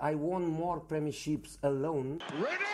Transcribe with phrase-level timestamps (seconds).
[0.00, 2.20] I won more premierships alone.
[2.34, 2.64] Ready!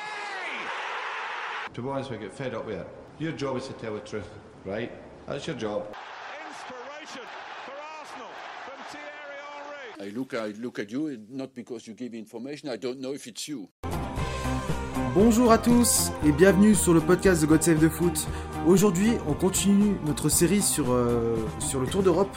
[1.75, 2.89] To be honest, we get fed up with it.
[3.18, 4.29] Your job is to tell the truth,
[4.65, 4.91] right?
[5.26, 5.86] That's your job.
[6.49, 7.26] Inspiration
[7.65, 8.29] for Arsenal
[8.64, 9.39] from Thierry
[9.98, 10.12] Henry.
[10.12, 13.27] I look, I look at you, not because you give information, I don't know if
[13.27, 13.69] it's you.
[15.14, 18.27] Bonjour à tous et bienvenue sur le podcast de God Save the Foot.
[18.66, 22.37] Aujourd'hui, on continue notre série sur, euh, sur le Tour d'Europe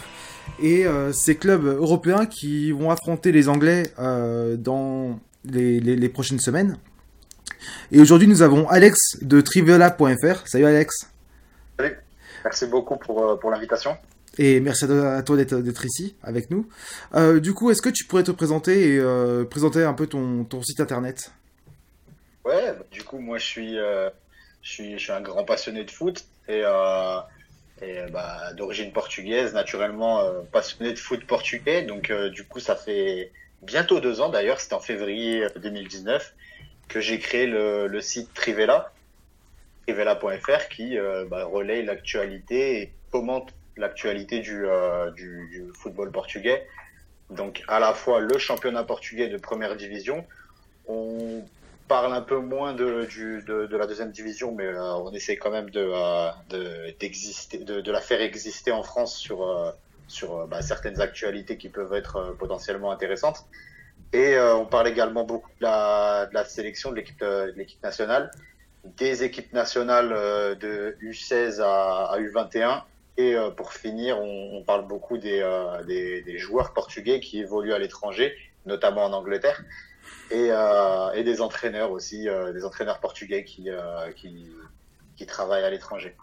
[0.62, 6.10] et euh, ces clubs européens qui vont affronter les Anglais euh, dans les, les- les
[6.10, 6.78] prochaines semaines.
[7.92, 10.48] Et aujourd'hui, nous avons Alex de Trivela.fr.
[10.48, 11.10] Salut Alex.
[11.78, 11.96] Salut.
[12.44, 13.96] Merci beaucoup pour, euh, pour l'invitation.
[14.38, 16.68] Et merci à toi d'être ici avec nous.
[17.16, 20.46] Euh, du coup, est-ce que tu pourrais te présenter et euh, présenter un peu ton,
[20.46, 21.32] ton site internet?
[22.46, 24.10] Ouais, bah, du coup, moi, je suis, euh,
[24.64, 26.64] je suis, je suis un grand passionné de foot et,
[27.82, 31.84] et bah, d'origine portugaise, naturellement euh, passionné de foot portugais.
[31.84, 36.34] Donc, euh, du coup, ça fait bientôt deux ans d'ailleurs, c'était en février 2019,
[36.88, 38.92] que j'ai créé le, site Trivela,
[39.88, 46.68] trivela.fr, qui euh, bah, relaye l'actualité et commente l'actualité du, euh, du, du football portugais.
[47.30, 50.26] Donc, à la fois le championnat portugais de première division,
[50.88, 51.44] on
[51.92, 53.06] parle un peu moins de,
[53.78, 58.72] la deuxième division, mais euh, on essaie quand même de, euh, de, la faire exister
[58.72, 63.46] en France sur, euh, bah, certaines actualités qui peuvent être potentiellement intéressantes.
[64.14, 68.32] Et on parle également beaucoup de la, sélection de l'équipe, nationale,
[68.86, 70.10] des équipes nationales
[70.60, 72.84] de U16 à, à U21.
[73.18, 78.34] Et pour finir, on, on parle beaucoup des joueurs portugais qui évoluent à l'étranger,
[78.66, 79.62] notamment en Angleterre
[80.32, 84.48] et, euh, et des entraîneurs aussi, euh, des entraîneurs portugais qui, euh, qui,
[85.16, 86.16] qui travaillent à l'étranger.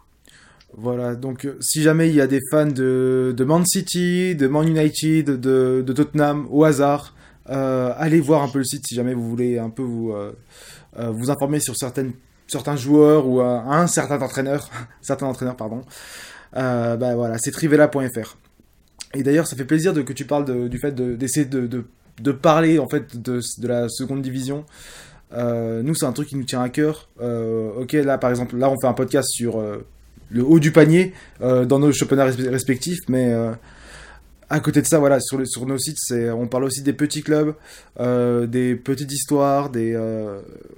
[0.74, 4.68] Voilà, donc si jamais il y a des fans de, de Man City, de Man
[4.68, 7.14] United, de, de Tottenham au hasard,
[7.46, 10.14] allez voir un peu le site si jamais vous voulez un peu vous,
[10.94, 12.12] vous informer sur certaines,
[12.48, 14.68] certains joueurs ou un, certain entraîneur,
[15.00, 15.80] certains entraîneurs, pardon.
[16.52, 18.36] Bah voilà, c'est trivela.fr.
[19.14, 21.86] Et d'ailleurs, ça fait plaisir de, que tu parles du fait de- d'essayer de, de,
[22.20, 24.64] de parler en fait de, la seconde division.
[25.32, 27.08] Euh, nous, c'est un truc qui nous tient à cœur.
[27.20, 29.84] Euh, ok, là, par exemple, là, on fait un podcast sur euh,
[30.30, 33.34] le haut du panier dans nos championnats res- respectifs, mais
[34.50, 37.54] à côté de ça, voilà, sur, nos sites, on parle aussi des petits clubs,
[37.98, 39.70] des petites histoires,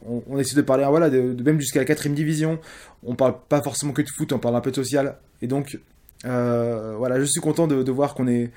[0.07, 2.59] on, essaie de parler, voilà, même jusqu'à la quatrième division.
[3.05, 5.17] On parle pas forcément que de foot, on parle un peu de social.
[5.43, 5.81] Et donc,
[6.23, 8.51] voilà, je suis content de voir qu'on est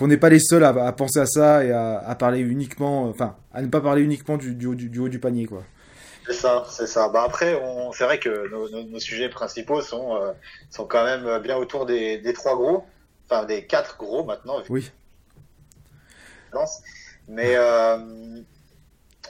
[0.00, 3.04] qu'on n'est pas les seuls à, à penser à ça et à, à parler uniquement,
[3.04, 5.62] enfin, à ne pas parler uniquement du, du, haut du- du haut du panier, quoi.
[6.26, 7.08] C'est ça, c'est ça.
[7.08, 7.60] Bah après,
[7.92, 10.32] c'est vrai que nos, nos, nos sujets principaux sont, euh,
[10.70, 12.84] sont quand même bien autour des, des trois gros,
[13.28, 14.62] enfin des quatre gros maintenant.
[14.68, 14.90] Oui.
[17.28, 17.96] Mais euh,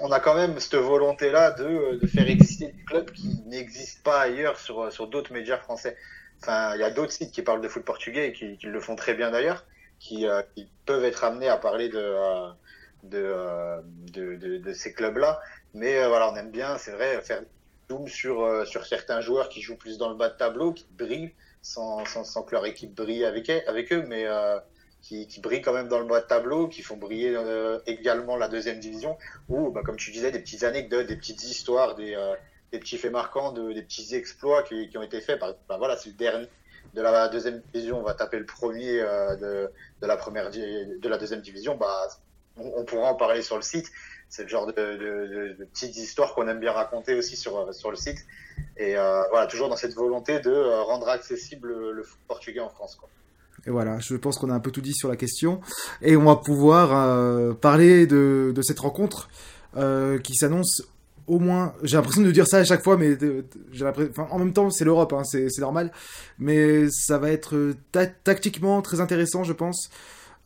[0.00, 4.20] on a quand même cette volonté-là de, de faire exister des clubs qui n'existent pas
[4.20, 5.96] ailleurs sur, sur d'autres médias français.
[6.42, 8.80] Enfin, il y a d'autres sites qui parlent de foot portugais et qui, qui le
[8.80, 9.64] font très bien d'ailleurs,
[10.00, 12.48] qui, euh, qui peuvent être amenés à parler de, euh,
[13.04, 13.80] de, euh,
[14.12, 15.40] de, de, de ces clubs-là.
[15.74, 17.42] Mais euh, voilà, on aime bien, c'est vrai, faire
[17.88, 21.32] zoom sur, sur certains joueurs qui jouent plus dans le bas de tableau, qui brillent
[21.62, 24.26] sans, sans, sans que leur équipe brille avec, avec eux, mais
[25.02, 27.36] qui, qui brillent quand même dans le bas de tableau, qui font briller
[27.86, 29.18] également la deuxième division,
[29.48, 32.16] ou bah, comme tu disais, des petites anecdotes, des petites histoires, des,
[32.70, 35.40] des petits faits marquants, de, des petits exploits qui, qui ont été faits.
[35.40, 36.46] Par, bah, voilà, c'est le dernier
[36.94, 39.70] de la deuxième division, on va taper le premier euh, de,
[40.00, 42.08] de la première de la deuxième division, bah
[42.56, 43.90] on, pourra en parler sur le site.
[44.28, 47.96] C'est le genre de, petites histoires qu'on aime bien raconter aussi sur, euh, sur le
[47.96, 48.26] site.
[48.76, 52.98] Et euh, voilà, toujours dans cette volonté de rendre accessible le, foot portugais en France.
[53.66, 55.60] Et voilà, je pense qu'on a un peu tout dit sur la question.
[56.00, 59.28] Et on va pouvoir parler de, de cette rencontre
[60.22, 60.82] qui s'annonce
[61.30, 61.72] au moins.
[61.82, 63.16] J'ai l'impression de dire ça à chaque fois, mais.
[64.10, 65.92] Enfin, en même temps, c'est l'Europe, hein, c'est normal.
[66.38, 69.90] Mais ça va être euh, ta- tactiquement très intéressant, je pense.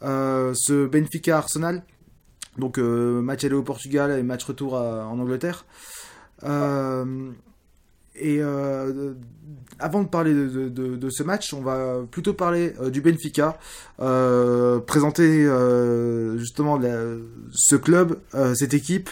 [0.03, 1.83] Euh, ce Benfica Arsenal.
[2.59, 5.65] Donc, euh, match aller au Portugal et match retour en Angleterre.
[6.45, 7.31] Euh,
[8.17, 9.15] et euh,
[9.81, 13.59] avant de parler de, ce match, on va plutôt parler euh, du Benfica,
[14.01, 16.81] euh, présenter euh, justement
[17.53, 19.11] ce club, euh, cette équipe.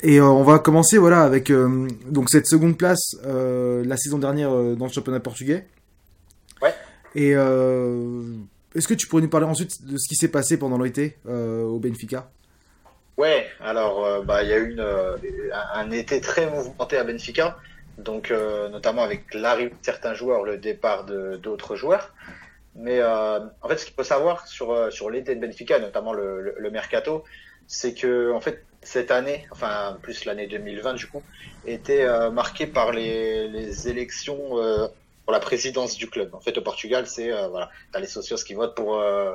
[0.00, 4.18] Et euh, on va commencer voilà avec euh, donc cette seconde place euh, la saison
[4.18, 5.66] dernière euh, dans le championnat portugais.
[6.60, 6.74] Ouais.
[7.14, 11.16] Et est-ce que tu pourrais nous parler ensuite de ce qui s'est passé pendant l'été
[11.26, 12.28] au Benfica?
[13.16, 14.84] Ouais, alors bah il y a eu une,
[15.74, 17.56] un été très mouvementé à Benfica,
[17.98, 18.32] donc
[18.72, 22.12] notamment avec l'arrivée de certains joueurs, le départ de d'autres joueurs.
[22.74, 26.56] Mais en fait, ce qu'il faut savoir sur, sur l'été de Benfica, notamment le, le,
[26.58, 27.22] le mercato,
[27.68, 31.22] c'est que en fait cette année, enfin plus l'année 2020 du coup,
[31.66, 34.86] était euh, marquée par les, élections euh,
[35.24, 36.34] pour la présidence du club.
[36.34, 39.34] En fait, au Portugal, c'est euh, voilà, t'as les socios qui votent pour euh,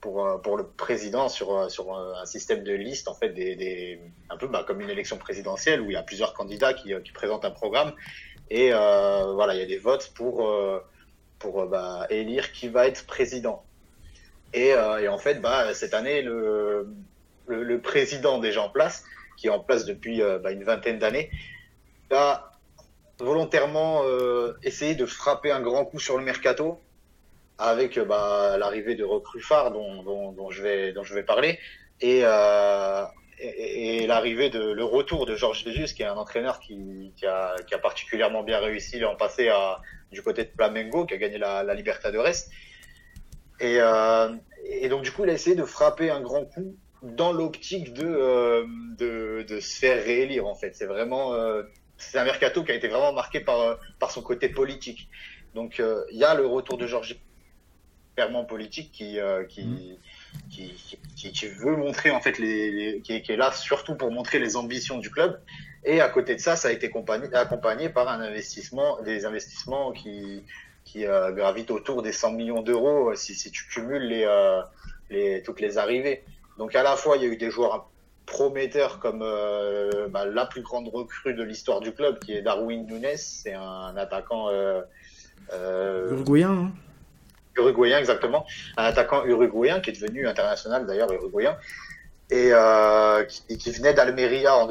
[0.00, 4.00] pour pour le président sur sur un système de liste en fait des,
[4.30, 7.46] un peu bah, comme une élection présidentielle où il y a plusieurs candidats qui, présentent
[7.46, 7.94] un programme
[8.50, 10.46] et voilà il y a des votes pour
[11.38, 13.64] pour bah, élire qui va être président
[14.52, 16.86] et, et en fait bah cette année le
[17.46, 19.04] le, le président déjà en place
[19.36, 21.30] qui est en place depuis euh, bah, une vingtaine d'années
[22.10, 22.52] a
[23.18, 26.80] volontairement euh, essayé de frapper un grand coup sur le mercato
[27.58, 31.22] avec euh, bah, l'arrivée de recrues phares dont, dont, dont, je vais, dont je vais
[31.22, 31.58] parler
[32.00, 33.04] et, euh,
[33.38, 37.26] et, et l'arrivée de le retour de Georges Jesus qui est un entraîneur qui, qui,
[37.26, 39.80] a, qui a particulièrement bien réussi l'an passé à,
[40.10, 42.48] du côté de Flamengo qui a gagné la, la Libertadores.
[43.60, 44.28] Et, euh,
[44.64, 48.06] et donc du coup il a essayé de frapper un grand coup dans l'optique de,
[48.06, 48.64] euh,
[48.98, 50.74] de, de se faire réélire en fait.
[50.74, 51.62] C'est vraiment euh,
[51.98, 55.08] c'est un mercato qui a été vraiment marqué par, euh, par son côté politique.
[55.54, 57.16] Donc euh, il y a le retour de Georges
[58.16, 59.96] clairement politique qui, euh, qui, Mhm.
[60.50, 63.96] qui, qui, qui veut montrer en fait les, les qui, est, qui est là surtout
[63.96, 65.40] pour montrer les ambitions du club.
[65.84, 69.92] Et à côté de ça ça a été accompagné, accompagné par un investissement des investissements
[69.92, 70.42] qui
[70.84, 74.60] qui euh, gravitent autour des 100 millions d'euros euh, si, si tu cumules les, euh,
[75.10, 76.22] les toutes les arrivées
[76.58, 77.90] donc à la fois il y a eu des joueurs
[78.26, 82.86] prometteurs comme euh, bah, la plus grande recrue de l'histoire du club qui est Darwin
[82.86, 83.16] Nunes.
[83.16, 84.80] C'est un attaquant euh,
[85.52, 86.70] euh, Uruguayen, hein.
[87.56, 88.46] Uruguayen exactement,
[88.76, 91.56] un attaquant uruguayen qui est devenu international d'ailleurs uruguayen.
[92.30, 94.68] Et euh, qui, qui venait d'Almeria en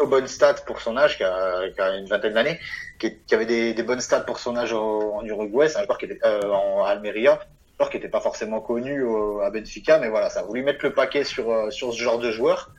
[0.00, 2.58] aux bonnes stats pour son âge, qui a, qui a une vingtaine d'années,
[2.98, 5.84] qui, qui avait des, des bonnes stats pour son âge au- en Uruguay, c'est un
[5.84, 7.40] joueur qui était euh, en Almeria,
[7.86, 9.04] qui n'était pas forcément connu
[9.42, 12.18] à Benfica, mais voilà, ça a voulu mettre le paquet sur euh, sur ce genre
[12.18, 12.72] de joueur.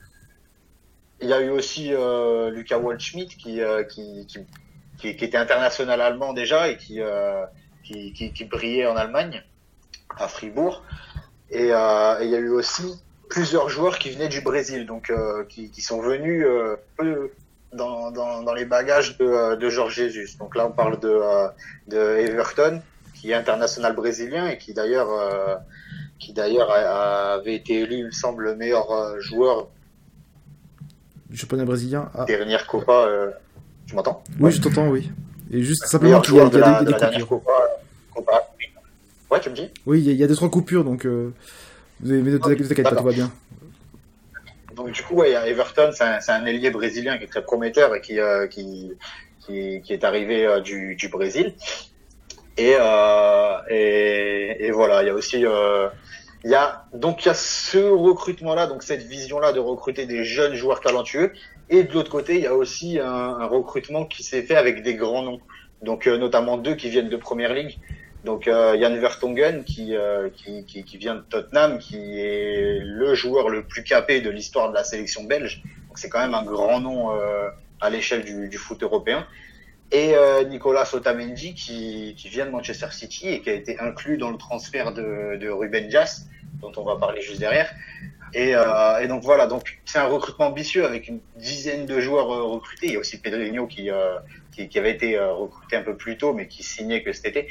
[1.20, 4.46] Il y a eu aussi euh, Lucas Waldschmidt qui, euh, qui, qui,
[4.98, 7.02] qui, était international allemand déjà et qui,
[7.82, 9.42] qui, brillait en Allemagne,
[10.18, 10.82] à Fribourg.
[11.50, 15.12] Et il y a eu aussi plusieurs joueurs qui venaient du Brésil, donc
[15.48, 16.46] qui, sont venus
[17.72, 20.38] dans, dans, les bagages de, de Jorge Jesus.
[20.38, 21.20] Donc là, on parle de,
[21.88, 22.80] de Everton,
[23.20, 25.56] qui est international brésilien et qui d'ailleurs euh,
[26.18, 29.68] qui d'ailleurs avait été élu, il me semble, le meilleur euh, joueur
[31.28, 32.10] Du championnat brésilien.
[32.14, 33.04] Ah, des dernières Copa.
[33.06, 33.30] Euh...
[33.86, 34.22] Tu m'entends?
[34.38, 35.10] Oui, je t'entends, oui.
[35.50, 37.26] Et juste simplement qu'il y a, joueur il y de a la, des, de dernière
[37.26, 37.44] coupures.
[37.44, 38.32] Copa.
[38.32, 38.50] Copa.
[39.30, 39.70] Ouais, tu me dis?
[39.84, 41.32] Oui, il y, y a deux, trois coupures, donc euh,
[42.00, 43.30] vous avez, ne t'inquiète pas, tout va bien.
[44.74, 47.26] Donc du coup, ouais, il y a Everton, c'est un, un ailier brésilien qui est
[47.28, 48.92] très prometteur et qui euh, qui,
[49.40, 51.54] qui qui est arrivé euh, du, du Brésil.
[52.56, 54.30] Et, euh, et
[54.60, 55.88] et voilà, il y a aussi euh,
[56.44, 59.60] il y a donc il y a ce recrutement là, donc cette vision là de
[59.60, 61.32] recruter des jeunes joueurs talentueux.
[61.70, 64.82] Et de l'autre côté, il y a aussi un, un recrutement qui s'est fait avec
[64.82, 65.40] des grands noms.
[65.82, 67.78] Donc euh, notamment deux qui viennent de Première Ligue.
[68.24, 73.48] Donc euh, Jan Vertonghen qui, euh, qui, qui, vient de Tottenham, qui est le joueur
[73.48, 75.62] le plus capé de l'histoire de la sélection belge.
[75.88, 77.48] Donc c'est quand même un grand nom euh,
[77.80, 79.26] à l'échelle du, du foot européen.
[79.92, 84.18] Et euh, Nicolas Otamendi qui, qui vient de Manchester City et qui a été inclus
[84.18, 86.26] dans le transfert de, de Ruben Dias,
[86.60, 87.68] dont on va parler juste derrière.
[88.32, 92.32] Et, euh, et donc voilà, donc c'est un recrutement ambitieux avec une dizaine de joueurs
[92.32, 92.86] euh, recrutés.
[92.86, 94.18] Il y a aussi Pedrinho qui, euh,
[94.54, 97.26] qui, qui avait été euh, recruté un peu plus tôt, mais qui signait que cet
[97.26, 97.48] été.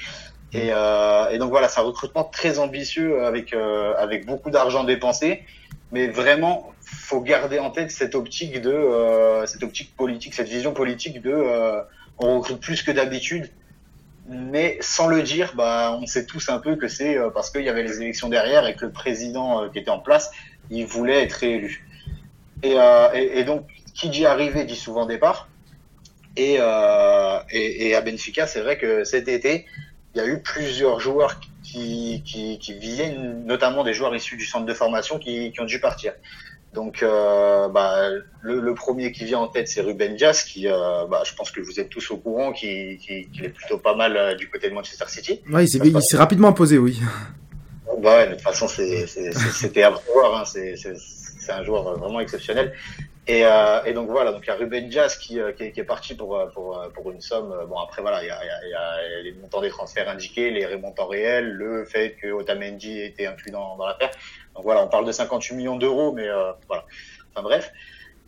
[0.54, 5.44] Et, et donc voilà, c'est un recrutement très ambitieux avec avec beaucoup d'argent dépensé,
[5.92, 11.22] mais vraiment faut garder en tête cette optique de cette optique politique, cette vision politique
[11.22, 11.84] de
[12.20, 13.50] on recrute plus que d'habitude,
[14.28, 17.64] mais sans le dire, bah on sait tous un peu que c'est euh, parce qu'il
[17.64, 20.30] y avait les élections derrière et que le président euh, qui était en place,
[20.70, 21.88] il voulait être réélu.
[22.62, 25.50] Et, euh, donc qui dit arrivé dit souvent départ.
[26.38, 29.66] Et, à Benfica, c'est vrai que cet été,
[30.14, 34.66] il y a eu plusieurs joueurs qui, qui, viennent, notamment des joueurs issus du centre
[34.66, 36.14] de formation, qui ont dû partir.
[36.74, 38.10] Donc, euh, bah,
[38.42, 41.50] le, le premier qui vient en tête, c'est Ruben Dias, qui, euh, bah, je pense
[41.50, 44.50] que vous êtes tous au courant, qui, qui, qui est plutôt pas mal euh, du
[44.50, 45.42] côté de Manchester City.
[45.52, 47.00] Ouais, il s'est rapidement imposé, oui.
[48.02, 50.42] Bah ouais, mais de toute façon, c'était à prévoir.
[50.42, 52.74] Hein, c'est un joueur vraiment exceptionnel.
[53.28, 55.72] Et, euh, et donc voilà, donc il y a Ruben Dias qui, euh, qui, est,
[55.72, 57.54] qui est parti pour, euh, pour, pour une somme.
[57.68, 58.74] Bon après voilà, il y a, il y a- il y
[59.20, 63.28] a les montants des transferts indiqués, les remontants réels, le fait que Otamendi ait été
[63.28, 64.10] inclus dans, dans l'affaire.
[64.60, 66.84] Donc voilà, on parle de 58 millions d'euros, mais euh, voilà.
[67.32, 67.72] Enfin bref.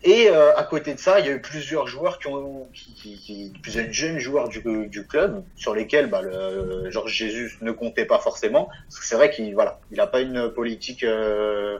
[0.01, 2.93] Et euh, à côté de ça, il y a eu plusieurs joueurs qui ont, qui,
[2.93, 8.05] qui, plusieurs jeunes joueurs du, du club sur lesquels bah, le, Georges Jésus ne comptait
[8.05, 8.69] pas forcément.
[8.87, 11.03] C'est vrai qu'il voilà, il a pas une politique.
[11.03, 11.79] Euh,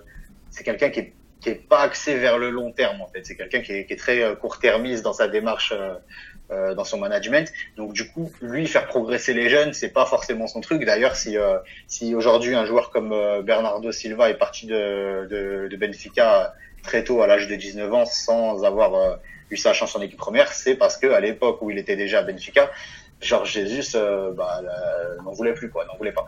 [0.50, 3.26] c'est quelqu'un qui est, qui est pas axé vers le long terme en fait.
[3.26, 5.72] C'est quelqu'un qui est, qui est très euh, court-termiste dans sa démarche.
[5.72, 5.94] Euh,
[6.52, 7.52] euh, dans son management.
[7.78, 10.84] Donc du coup, lui faire progresser les jeunes, c'est pas forcément son truc.
[10.86, 13.10] D'ailleurs, si euh, si aujourd'hui un joueur comme
[13.44, 16.54] Bernardo Silva est parti de, de, de Benfica
[16.84, 19.16] très tôt, à l'âge de 19 ans, sans avoir euh,
[19.50, 22.20] eu sa chance en équipe première, c'est parce que à l'époque où il était déjà
[22.20, 22.72] à Benfica,
[23.22, 24.62] Georges Jesus euh, bah,
[25.24, 26.28] n'en voulait plus, quoi, n'en voulait pas.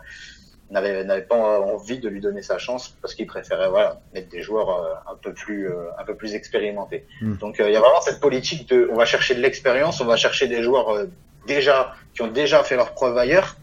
[0.70, 4.42] N'avait, n'avait pas envie de lui donner sa chance parce qu'il préférait voilà mettre des
[4.42, 5.68] joueurs euh, un peu plus
[5.98, 7.06] un peu plus expérimentés.
[7.20, 7.36] Mm.
[7.36, 10.16] Donc il y a vraiment cette politique de on va chercher de l'expérience, on va
[10.16, 11.06] chercher des joueurs
[11.46, 13.56] déjà qui ont déjà fait leur preuve ailleurs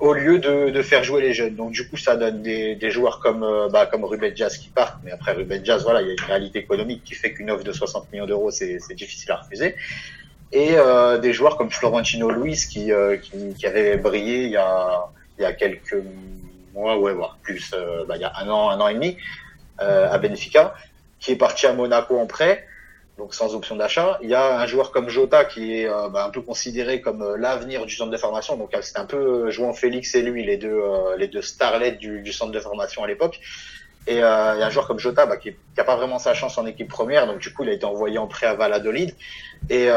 [0.00, 1.54] au lieu de, de, faire jouer les jeunes.
[1.54, 4.68] Donc du coup, ça donne des, des joueurs comme euh, bah, comme Ruben Jazz qui
[4.68, 4.98] partent.
[5.04, 7.64] Mais après Ruben Jazz, voilà, il y a une réalité économique qui fait qu'une offre
[7.64, 9.76] de 60 millions d'euros, c'est difficile à refuser.
[10.52, 14.56] Et euh, des joueurs comme Florentino Luis qui, euh, qui, qui avait brillé il y
[14.56, 15.04] a
[15.40, 15.96] il y a quelques
[16.74, 19.16] mois, ouais, voire plus, euh, bah, il y a un an, un an et demi
[19.78, 20.74] à Benfica,
[21.20, 22.66] qui est parti à Monaco en prêt
[23.20, 24.18] donc sans option d'achat.
[24.22, 27.22] Il y a un joueur comme Jota qui est euh, bah, un peu considéré comme
[27.22, 28.56] euh, l'avenir du centre de formation.
[28.56, 30.80] Donc c'est un peu euh, jouant Félix et lui les deux
[31.18, 33.38] les deux starlets du, du centre de formation à l'époque.
[34.06, 36.56] Et il y a un joueur comme Jota bah, qui n'a pas vraiment sa chance
[36.58, 39.14] en équipe première, donc du coup il a été envoyé en prêt à Valladolid.
[39.68, 39.88] Et,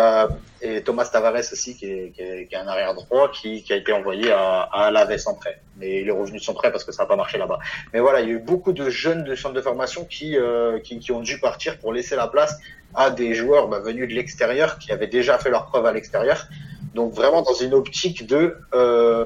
[0.61, 3.71] et Thomas Tavares aussi qui est, qui est, qui est un arrière droit qui, qui,
[3.71, 5.61] a été envoyé à, à Alaves en prêt.
[5.77, 7.59] Mais il est revenu de son prêt parce que ça n'a pas marché là-bas.
[7.93, 10.37] Mais voilà, il y a eu beaucoup de jeunes de centre de formation qui,
[10.83, 12.59] qui, qui ont dû partir pour laisser la place
[12.95, 16.47] à des joueurs bah, venus de l'extérieur qui avaient déjà fait leur preuve à l'extérieur.
[16.93, 19.25] Donc vraiment dans une optique de euh,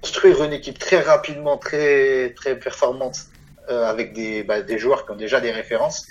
[0.00, 3.31] construire une équipe très rapidement, très très performante euh,
[3.72, 6.06] avec des, bah, des joueurs qui ont déjà des références.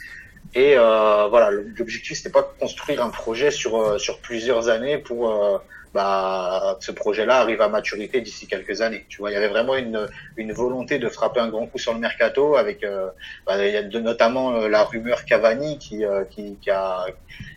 [0.54, 4.98] Et euh, voilà, l'objectif c'était pas de construire un projet sur euh, sur plusieurs années
[4.98, 5.58] pour euh,
[5.94, 9.06] bah, ce projet-là arrive à maturité d'ici quelques années.
[9.10, 10.08] Tu vois, il y avait vraiment une,
[10.54, 13.10] volonté de frapper un grand coup sur le mercato avec, euh,
[13.46, 17.06] bah, y a notamment euh, la rumeur Cavani qui, euh, qui, a,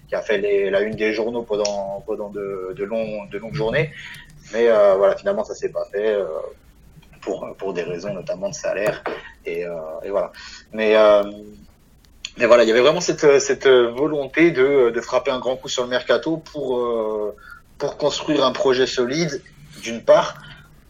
[0.08, 0.38] qui a fait
[0.70, 3.92] la une des journaux pendant, pendant de, de, de longues journées.
[4.52, 6.16] Mais euh, voilà, finalement, ça s'est pas fait
[7.24, 9.02] pour, pour des raisons notamment de salaire.
[9.46, 9.62] Et,
[10.04, 10.32] et voilà.
[10.72, 10.94] Mais
[12.38, 15.68] mais voilà, il y avait vraiment cette, cette volonté de, de frapper un grand coup
[15.68, 16.66] sur le mercato pour
[17.78, 19.42] pour construire un projet solide,
[19.82, 20.40] d'une part,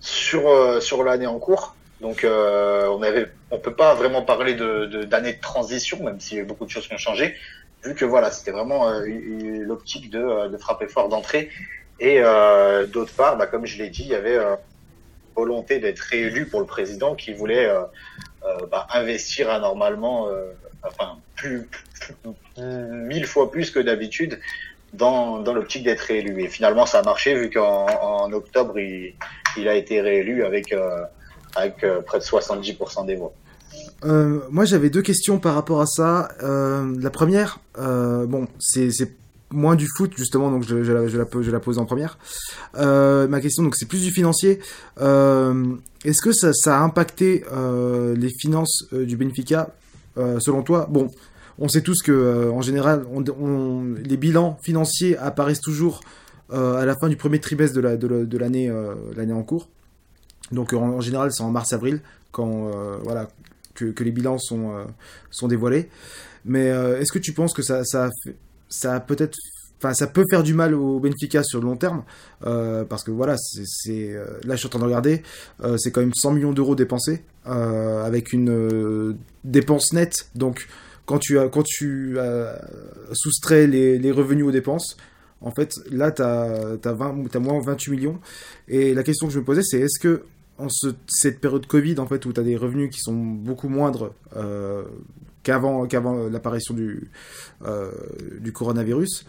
[0.01, 1.75] sur, euh, sur l'année en cours.
[2.01, 6.45] Donc, euh, on avait, on peut pas vraiment parler de, d'année de transition, même a
[6.45, 7.35] beaucoup de choses ont changé,
[7.83, 11.49] vu que voilà, c'était vraiment euh, l'optique de, euh, de frapper fort d'entrée.
[12.01, 14.39] Et euh, d'autre part, bah, comme je l'ai dit, il y avait
[15.35, 17.69] volonté d'être réélu pour le président qui voulait
[18.71, 20.29] bah, investir anormalement,
[20.83, 21.69] enfin, plus,
[22.59, 24.39] mille fois plus que d'habitude
[24.95, 26.43] dans, dans l'optique d'être réélu.
[26.43, 31.03] Et finalement, ça a marché vu qu'en en octobre, il, a été réélu avec, euh,
[31.57, 33.33] avec euh, près de 70% des voix.
[34.05, 36.29] Euh, moi, j'avais deux questions par rapport à ça.
[36.43, 38.91] Euh, la première, euh, bon, c'est
[39.55, 42.19] moins du foot justement, donc je, je, la, je, pose en première.
[42.77, 44.59] Euh, ma question, donc c'est plus du financier.
[44.99, 47.45] Est-ce que ça, a impacté
[48.17, 49.75] les finances du Benfica
[50.17, 50.87] selon toi?
[50.91, 51.11] Bon,
[51.59, 53.05] on sait tous que euh, en général,
[54.05, 56.01] les bilans financiers apparaissent toujours
[56.53, 59.69] euh, à la fin du premier trimestre de l'année euh, en cours.
[60.53, 62.71] Donc en, général, c'est en mars-avril quand
[63.03, 63.29] voilà
[63.75, 65.89] que, les bilans sont dévoilés.
[66.45, 68.11] Mais est-ce que tu penses que ça ça a,
[68.75, 69.37] ça peut-être
[69.85, 72.05] Enfin, ça peut faire du mal au Benfica sur le long terme,
[72.47, 74.15] euh, parce que voilà, c'est
[74.45, 75.23] là je suis en train de regarder,
[75.63, 80.69] euh, c'est quand même 100 millions d'euros dépensés, euh, avec une dépense nette, donc
[81.05, 82.17] quand tu, quand tu
[83.13, 84.97] soustrais les, revenus aux dépenses,
[85.43, 88.19] en fait, là, tu as, as, moins 28 millions.
[88.69, 90.23] Et la question que je me posais, c'est est-ce que
[90.59, 93.69] en ce, cette période Covid, en fait, où tu as des revenus qui sont beaucoup
[93.69, 94.85] moindres euh,
[95.43, 97.11] qu'avant qu'avant l'apparition du,
[97.65, 97.91] euh,
[98.41, 99.27] du coronavirus,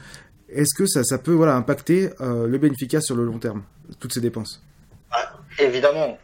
[0.49, 3.63] est-ce que ça, ça peut voilà, impacter euh, le Benfica sur le long terme,
[3.99, 4.63] toutes ces dépenses?
[5.11, 6.17] Ah, Évidemment,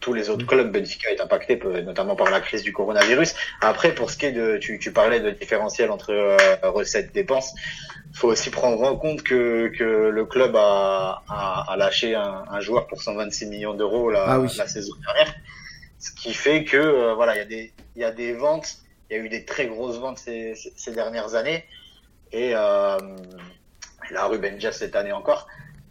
[0.00, 3.34] tous les autres clubs, Benfica est impacté notamment par la crise du coronavirus.
[3.60, 7.54] Après, pour ce qui est de, tu, tu parlais de différentiel entre euh, recettes dépenses,
[8.14, 12.60] faut aussi prendre en compte que, que le club a, a, a lâché un, un,
[12.60, 14.48] joueur pour 126 millions d'euros la, ah oui.
[14.56, 15.34] la, saison dernière,
[15.98, 18.76] ce qui fait que euh, voilà, il y a des il y a des ventes,
[19.10, 21.64] il y a eu des très grosses ventes ces, ces dernières années
[22.30, 22.98] et euh,
[24.10, 25.48] là Ruben Dias cette année encore.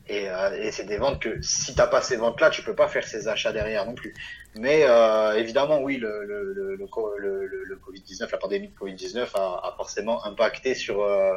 [0.09, 0.27] Et,
[0.59, 3.27] et c'est des ventes que si t'as pas ces ventes-là, tu peux pas faire ces
[3.27, 4.13] achats derrière non plus.
[4.59, 9.67] Mais euh, évidemment, oui, le, le, le, le, le Covid-19, la pandémie de Covid-19 a,
[9.67, 11.33] a, forcément impacté sur, euh,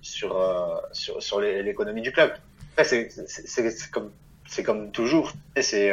[0.00, 2.32] sur, euh, sur, sur l'économie du club.
[2.72, 4.12] Après, c'est comme,
[4.64, 5.92] comme toujours, c'est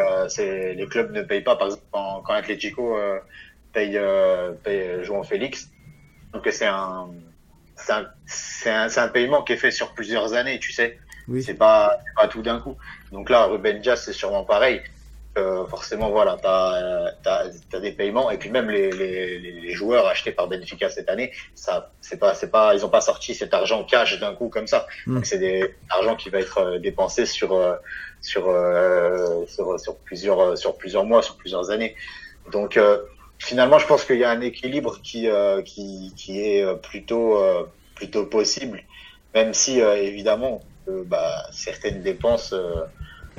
[0.76, 2.98] les clubs ne payent pas, par exemple, quand, quand Atletico
[3.74, 4.00] paye,
[4.64, 5.70] paye João Félix.
[6.32, 7.10] Donc c'est un,
[7.76, 7.92] c'est
[8.70, 11.00] un, un, un, paiement qui est fait sur plusieurs années, tu sais.
[11.30, 11.44] Oui.
[11.44, 12.76] C'est pas, pas tout d'un coup.
[13.12, 14.82] Donc là, Ruben Diaz, c'est sûrement pareil.
[15.38, 18.32] Euh, forcément, voilà, tu as, as, des paiements.
[18.32, 22.34] Et puis même les, les, les, joueurs achetés par Benfica cette année, ça, c'est pas,
[22.34, 24.88] c'est pas, ils ont pas sorti cet argent cash d'un coup comme ça.
[25.06, 25.16] Mm.
[25.16, 27.76] Donc c'est des argent qui va être euh, dépensé sur, euh,
[28.22, 31.96] sur, euh, sur, sur, plusieurs, sur plusieurs mois, sur plusieurs années.
[32.52, 32.80] Donc
[33.38, 35.30] finalement, je pense qu'il y a un équilibre qui,
[35.64, 37.40] qui, qui est plutôt,
[37.94, 38.82] plutôt possible,
[39.36, 40.62] même si évidemment,
[41.06, 42.54] bah, certaines dépenses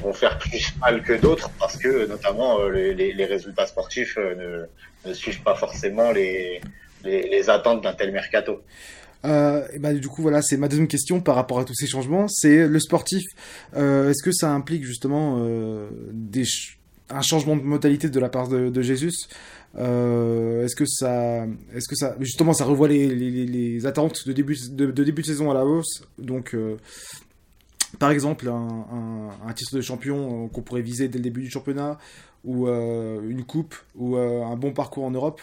[0.00, 4.66] vont faire plus mal que d'autres parce que notamment euh, les, résultats sportifs euh,
[5.04, 6.60] ne, suivent pas forcément les,
[7.04, 8.62] les attentes d'un tel mercato.
[9.26, 12.26] Euh, bah, du coup, voilà, c'est ma deuxième question par rapport à tous ces changements.
[12.28, 13.22] C'est le sportif.
[13.76, 16.44] Euh, Est-ce que ça implique justement euh, des
[17.12, 19.12] un changement de modalité de la part de, Jésus?
[19.76, 24.56] Est-ce que ça, est-ce que ça, justement, ça revoit les, les, les attentes de début
[24.70, 26.04] de, de, début de saison à la hausse?
[26.18, 26.54] Donc,
[27.98, 31.50] par exemple, un, un, titre de champion euh, qu'on pourrait viser dès le début du
[31.50, 31.98] championnat,
[32.44, 35.40] ou euh, une coupe, ou euh, un bon parcours en Europe.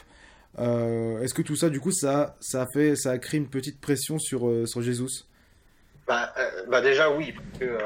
[0.57, 3.79] Est-ce que tout ça, du coup, ça, ça, a fait, ça a créé une petite
[3.79, 5.25] pression sur, sur Jesus?
[6.07, 6.33] Bah,
[6.67, 7.33] bah, déjà, oui.
[7.33, 7.77] Parce que,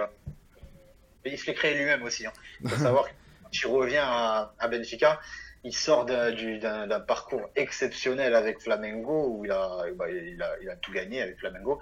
[1.26, 2.26] il se l'est créé lui-même aussi.
[2.26, 2.32] Hein.
[2.64, 3.14] Il faut savoir que
[3.52, 5.20] tu reviens à, à Benfica,
[5.66, 10.78] il sort d'un parcours exceptionnel avec Flamengo où il a, bah, il a, il a,
[10.78, 11.82] tout gagné avec Flamengo.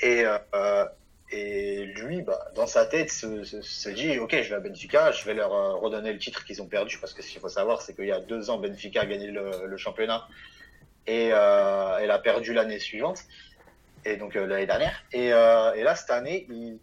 [0.00, 0.24] Et,
[1.32, 5.32] et lui, bah, dans sa tête, se, dit, ok, je vais à Benfica, je vais
[5.32, 7.94] leur euh, redonner le titre qu'ils ont perdu, parce que ce qu'il faut savoir, c'est
[7.94, 10.28] qu'il y a deux ans, Benfica a gagné le, championnat
[11.06, 13.20] et euh, elle a perdu l'année suivante,
[14.04, 15.02] et donc euh, l'année dernière.
[15.12, 16.78] Et, et, là, cette année, il,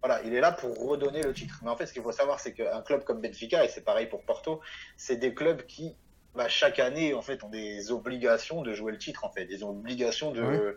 [0.00, 1.60] voilà, il est là pour redonner le titre.
[1.62, 4.06] Mais en fait, ce qu'il faut savoir, c'est qu'un club comme Benfica, et c'est pareil
[4.06, 4.60] pour Porto,
[4.96, 5.94] c'est des clubs qui
[6.34, 9.44] bah, chaque année, en fait, ont des obligations de jouer le titre, en fait.
[9.44, 10.76] Des obligations de,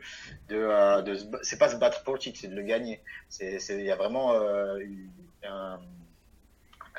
[0.49, 3.01] de, euh, de, c'est pas se battre pour le titre, c'est de le gagner.
[3.29, 5.09] C'est, il y a vraiment euh, une,
[5.43, 5.79] un,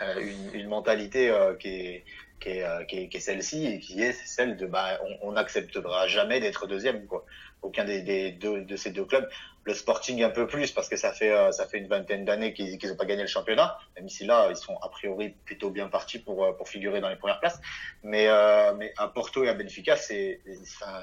[0.00, 2.04] euh, une, une, mentalité euh, qui est,
[2.40, 5.32] qui est, euh, qui est, qui est celle-ci et qui est celle de, bah, on
[5.32, 7.26] n'acceptera jamais d'être deuxième, quoi.
[7.62, 9.28] Aucun des, des deux, de ces deux clubs
[9.66, 12.54] le Sporting un peu plus parce que ça fait euh, ça fait une vingtaine d'années
[12.54, 15.88] qu'ils n'ont pas gagné le championnat, même si là ils sont a priori plutôt bien
[15.88, 17.60] partis pour euh, pour figurer dans les premières places.
[18.04, 20.40] Mais euh, mais à Porto et à Benfica, c'est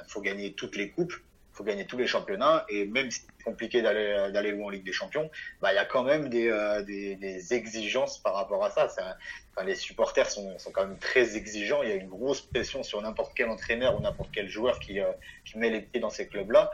[0.07, 1.13] faut gagner toutes les coupes,
[1.51, 4.85] faut gagner tous les championnats et même si c'est compliqué d'aller d'aller loin en Ligue
[4.85, 5.29] des Champions,
[5.61, 6.49] bah il y a quand même des,
[6.87, 8.85] des, des exigences par rapport à ça.
[8.85, 11.83] Enfin, les supporters sont sont quand même très exigeants.
[11.83, 15.01] Il y a une grosse pression sur n'importe quel entraîneur ou n'importe quel joueur qui
[15.43, 16.71] qui met les pieds dans ces clubs là.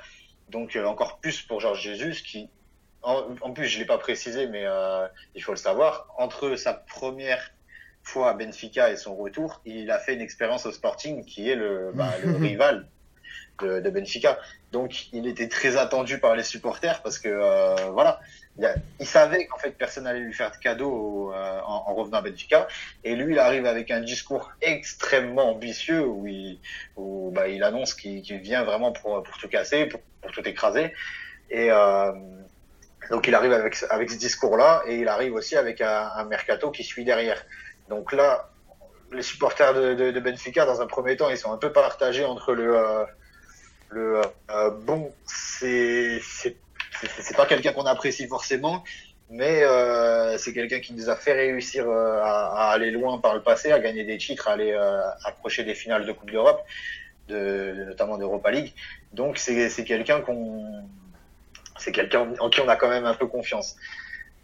[0.50, 2.50] Donc euh, encore plus pour Georges Jésus, qui,
[3.02, 6.74] en, en, plus je l'ai pas précisé, mais euh, il faut le savoir, entre sa
[6.74, 7.52] première
[8.04, 11.56] fois à Benfica et son retour, il a fait une expérience au Sporting qui est
[11.56, 12.88] le, bah, le rival
[13.62, 14.40] de, de, Benfica.
[14.72, 18.20] Donc il était très attendu par les supporters parce que euh, voilà,
[19.00, 22.22] il, savait qu'en fait personne n'allait lui faire de cadeau euh, en, en, revenant à
[22.22, 22.67] Benfica.
[23.04, 26.60] Et lui, il arrive avec un discours extrêmement ambitieux où il,
[26.98, 30.93] bah, annonce qu'il qu vient vraiment pour, tout casser, pour, tout écraser.
[31.50, 32.12] Et euh,
[33.10, 36.84] donc il arrive avec, avec ce discours-là et il arrive aussi avec un, mercato qui
[36.84, 37.43] suit derrière.
[37.89, 38.50] Donc là,
[39.12, 43.06] les supporters de, Benfica, dans un premier temps, ils sont un peu partagés entre le,
[43.89, 46.19] le euh, bon, c'est
[47.20, 48.84] c'est pas quelqu'un qu'on apprécie forcément,
[49.30, 53.42] mais euh, c'est quelqu'un qui nous a fait réussir euh, à, aller loin par le
[53.42, 56.64] passé, à gagner des titres, à aller euh, approcher des finales de Coupe d'Europe,
[57.28, 58.74] de, notamment d'Europa League.
[59.14, 60.84] Donc c'est quelqu'un qu'on,
[61.78, 63.76] c'est quelqu'un en qui on a quand même un peu confiance,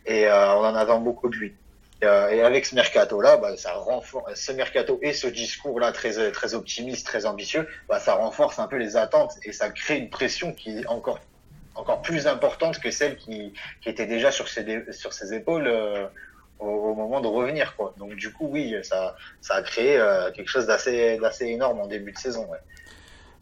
[0.05, 1.53] et euh, on en attend beaucoup de lui.
[2.01, 6.31] Et avec ce mercato là, bah, ça renforce ce mercato et ce discours là très
[6.31, 10.11] très optimiste, très ambitieux, bah, ça renforce un peu les attentes et ça crée une
[10.11, 11.19] pression qui est encore
[11.75, 13.53] encore plus importante que celle qui,
[13.85, 14.63] était déjà sur ses,
[15.33, 16.07] épaules euh,
[16.59, 17.75] au, moment de revenir.
[17.75, 17.93] Quoi.
[17.97, 22.11] Donc du coup, oui, ça, ça a créé euh, quelque chose d'assez, énorme en début
[22.11, 22.47] de saison.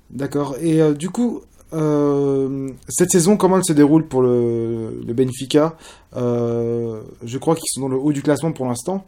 [0.09, 0.55] D'accord.
[0.61, 1.43] Et euh, du coup,
[2.89, 5.75] cette saison, comment elle se déroule pour le, Benfica?
[6.13, 9.05] Je crois qu'ils sont dans le haut du classement pour l'instant.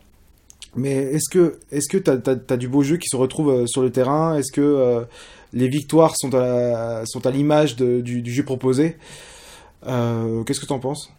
[0.77, 1.57] Mais est-ce que
[1.89, 4.37] que t'as as, as, du beau jeu qui se retrouve sur le terrain?
[4.37, 5.05] Est-ce que
[5.53, 8.97] les victoires sont à, sont à l'image du, du, jeu proposé.
[9.87, 11.11] Euh, Qu'est-ce que tu en penses?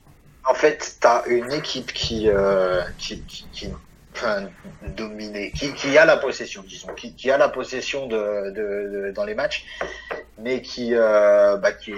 [0.49, 3.69] En fait, tu as une équipe qui, euh, qui, qui, qui
[5.77, 9.67] qui, a la possession, disons, qui, qui a la possession de, de, dans les matchs,
[10.39, 11.93] mais qui, euh, bah, qui,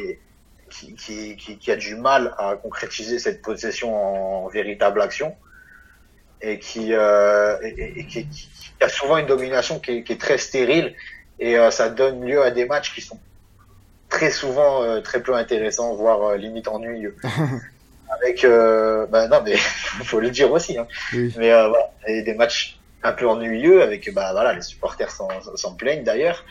[0.69, 5.37] qui, qui, qui, a du mal à concrétiser cette possession en véritable action
[6.43, 8.27] et qui, et, qui,
[8.81, 10.97] a souvent une domination qui est très stérile
[11.41, 13.19] et euh, ça donne lieu à des matchs qui sont
[14.09, 17.17] très souvent euh, très peu intéressants, voire euh, limite ennuyeux.
[18.23, 19.57] Avec, euh, bah non mais
[20.05, 20.87] faut le dire aussi, hein.
[21.13, 21.33] Oui.
[21.37, 25.75] mais euh, voilà, et des matchs un peu ennuyeux avec bah voilà les supporters s'en
[25.75, 26.45] plaignent d'ailleurs,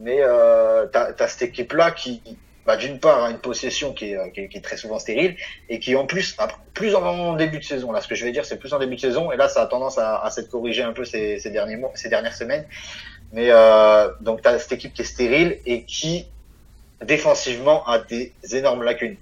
[0.00, 2.20] mais euh, t'as as cette équipe là qui
[2.66, 5.36] bah, d'une part a une possession qui est, qui est, qui est très souvent stérile
[5.68, 6.36] et qui en plus
[6.72, 8.96] plus en début de saison là ce que je vais dire c'est plus en début
[8.96, 11.50] de saison et là ça a tendance à, à s'être corrigé un peu ces, ces
[11.50, 12.64] derniers mois ces dernières semaines
[13.34, 16.26] mais euh, donc tu as cette équipe qui est stérile et qui
[17.04, 19.16] défensivement a des énormes lacunes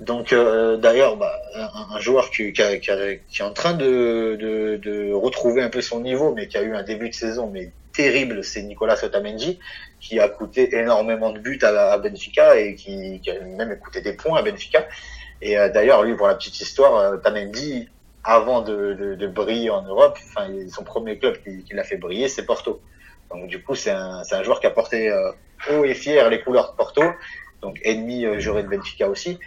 [0.00, 2.90] donc euh, d'ailleurs bah, un, joueur qui, qui, qui,
[3.28, 6.62] qui est en train de, de, de retrouver un peu son niveau mais qui a
[6.62, 9.58] eu un début de saison mais terrible c'est Nicolas Otamendi
[10.00, 14.38] qui a coûté énormément de buts à, Benfica et qui, a même coûté des points
[14.38, 14.86] à Benfica.
[15.42, 17.16] Et euh, d'ailleurs, lui, pour la petite histoire, euh,
[18.22, 21.96] avant de, de, de briller en Europe, enfin, son premier club qui, qui l'a fait
[21.96, 22.80] briller, c'est Porto.
[23.30, 25.30] Donc du coup, c'est un, c'est un joueur qui a porté euh,
[25.70, 27.02] haut et fier les couleurs de Porto,
[27.62, 29.38] donc ennemi euh, juré de Benfica aussi.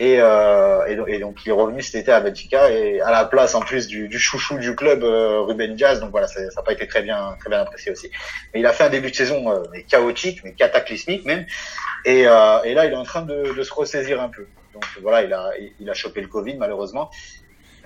[0.00, 3.24] Et, euh, et, donc, et il est revenu cet été à Benfica et à la
[3.24, 5.98] place en plus du, du chouchou du club euh, Ruben Diaz.
[5.98, 8.08] Donc voilà, ça n'a pas été très bien, très bien apprécié aussi.
[8.54, 11.46] Mais il a fait un début de saison euh, mais chaotique, mais cataclysmique même.
[12.04, 14.46] Et, euh, et là, il est en train de, de se ressaisir un peu.
[14.72, 17.10] Donc voilà, il a, il a chopé le Covid malheureusement.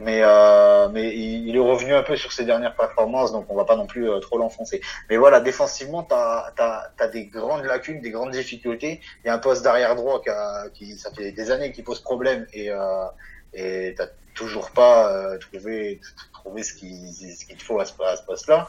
[0.01, 3.65] Mais, euh, mais il, est revenu un peu sur ses dernières performances, donc on va
[3.65, 4.81] pas non plus euh, trop l'enfoncer.
[5.09, 9.01] Mais voilà, défensivement, tu as, des grandes lacunes, des grandes difficultés.
[9.25, 11.83] Il y a un poste d'arrière droit qui, a, qui ça fait des années qui
[11.83, 13.07] pose problème et euh,
[13.55, 16.01] et t'as toujours pas euh, trouvé
[16.33, 18.69] trouvé ce qu'il ce qu'il faut à ce, à ce poste-là.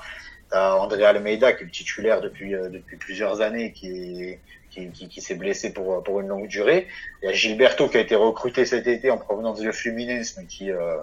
[0.53, 3.87] T'as André Almeida qui est le titulaire depuis euh, depuis plusieurs années, qui
[4.21, 4.39] est
[4.69, 6.87] qui, qui, s'est blessé pour, pour une longue durée.
[7.21, 10.45] Il y a Gilberto qui a été recruté cet été en provenance du Fluminense, mais
[10.45, 10.97] qui, euh,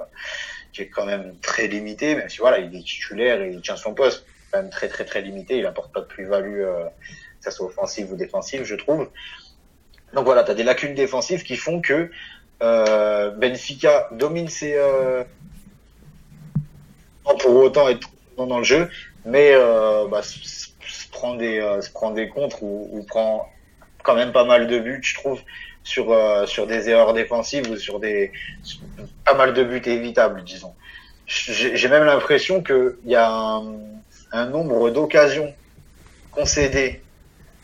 [0.73, 3.77] qui est quand même très limité, même si voilà, il est titulaire et il tient
[3.77, 7.45] son poste, quand même très très très limité, il apporte pas de plus-value, euh, que
[7.45, 9.09] ça soit offensive ou défensive, je trouve.
[10.15, 12.11] Donc voilà, tu as des lacunes défensives qui font que
[12.63, 14.75] euh, Benfica domine ses...
[14.77, 15.25] Euh,
[17.39, 18.91] pour autant être dans le jeu,
[19.25, 20.69] mais euh, bah, se,
[21.13, 23.47] prend des, euh, se prend des contres ou, ou prend
[24.03, 25.41] quand même pas mal de buts, je trouve,
[25.83, 28.33] sur, euh, sur des erreurs défensives ou sur des
[29.25, 30.75] pas mal de buts évitables, disons.
[31.27, 33.79] J'ai même l'impression qu'il y a un,
[34.33, 35.55] un nombre d'occasions
[36.31, 37.07] concédées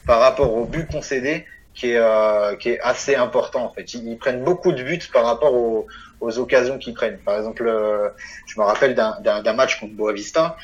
[0.07, 3.95] par rapport aux buts concédés qui est, euh, qui est assez important en fait.
[3.95, 5.87] Ils, prennent beaucoup de buts par rapport aux,
[6.21, 7.21] aux occasions qu'ils prennent.
[7.23, 8.09] Par exemple, euh,
[8.47, 10.57] je me rappelle d'un- d'un match contre Boavista,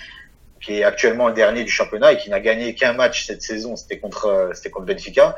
[0.63, 3.77] qui est actuellement le dernier du championnat et qui n'a gagné qu'un match cette saison,
[3.77, 5.37] c'était contre, euh, c'était contre Benfica,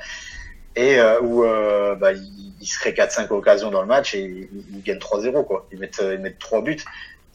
[0.76, 4.20] et euh, où euh, bah, il, il se crée 4-5 occasions dans le match et
[4.20, 5.66] ils il gagnent 3-0 quoi.
[5.72, 6.78] Ils mettent, euh, ils mettent 3 buts.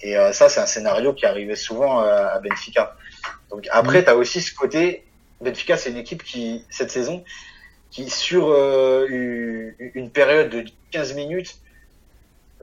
[0.01, 2.95] Et euh, ça, c'est un scénario qui arrivait souvent euh, à Benfica.
[3.49, 5.05] Donc après, tu as aussi ce côté,
[5.41, 7.23] Benfica, c'est une équipe qui, cette saison,
[7.91, 11.57] qui sur euh, une une période de 15 minutes,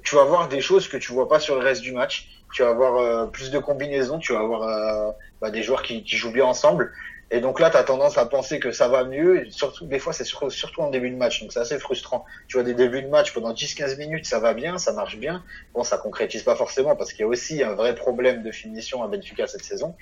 [0.03, 2.29] tu vas voir des choses que tu vois pas sur le reste du match.
[2.57, 6.05] Tu vas avoir euh, plus de combinaisons, tu vas avoir euh, bah, des joueurs qui,
[6.05, 6.93] qui jouent bien ensemble.
[7.31, 9.45] Et donc là, tu as tendance à penser que ça va mieux.
[9.51, 11.41] Surtout, des fois, c'est sur- surtout en début de match.
[11.43, 12.25] Donc c'est assez frustrant.
[12.49, 15.45] Tu vois, des débuts de match pendant 10-15 minutes, ça va bien, ça marche bien.
[15.75, 19.03] Bon, ça concrétise pas forcément parce qu'il y a aussi un vrai problème de finition
[19.03, 19.97] à Benfica cette saison.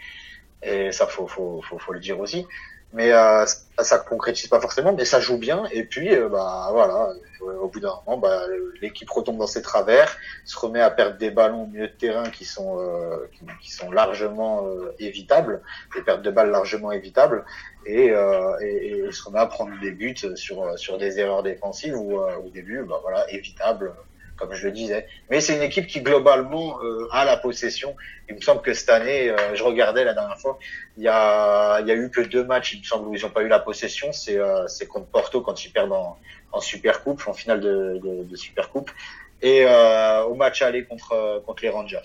[0.63, 2.47] Et ça, faut, faut, faut, faut le dire aussi.
[2.95, 5.65] Mais euh, ça, ça concrétise pas forcément, mais ça joue bien.
[5.73, 8.43] Et puis, euh, bah voilà, au bout d'un moment, bah,
[8.81, 12.31] l'équipe retombe dans ses travers, se remet à perdre des ballons au milieu de terrain
[12.31, 15.61] qui sont euh, qui, qui sont largement euh, évitables,
[15.97, 17.45] des pertes de balles largement évitables,
[17.85, 18.13] et,
[18.61, 22.49] et, et se remet à prendre des buts sur sur des erreurs défensives ou au
[22.51, 23.93] début, bah voilà, évitables,
[24.37, 25.07] comme je le disais.
[25.31, 27.95] Mais c'est une équipe qui globalement euh, a la possession.
[28.29, 30.59] Il me semble que cette année, euh, je regardais la dernière fois,
[30.97, 33.23] il y a, il y a eu que deux matchs, il me semble, où ils
[33.23, 34.13] n'ont pas eu la possession.
[34.13, 36.19] C'est euh, c'est contre Porto quand ils perdent en,
[36.53, 38.91] en Super Coupe, en finale de, de, de Super Coupe,
[39.43, 41.99] et euh, au match aller contre, euh, contre les Rangers.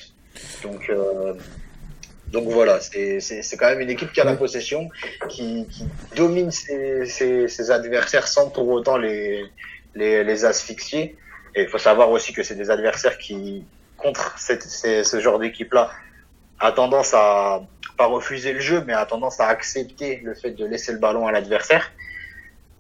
[0.62, 1.34] Donc, euh,
[2.28, 4.88] donc voilà, c'est c'est- c'est quand même une équipe qui a la possession,
[5.30, 9.44] qui, qui domine ses, ses, ses adversaires sans pour autant les,
[9.96, 11.16] les, les asphyxier.
[11.56, 13.64] Et il faut savoir aussi que c'est des adversaires qui,
[13.98, 15.90] contre cette, ces- ce genre d'équipe-là,
[16.60, 17.62] a tendance à
[17.98, 21.28] pas refuser le jeu, mais a tendance à accepter le fait de laisser le ballon
[21.28, 21.92] à l'adversaire.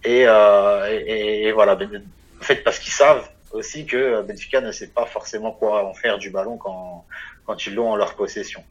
[0.03, 4.87] Et, euh, et, et voilà, en fait, parce qu'ils savent aussi que Benfica ne sait
[4.87, 7.05] pas forcément quoi en faire du ballon quand,
[7.45, 8.63] quand ils l'ont en leur possession.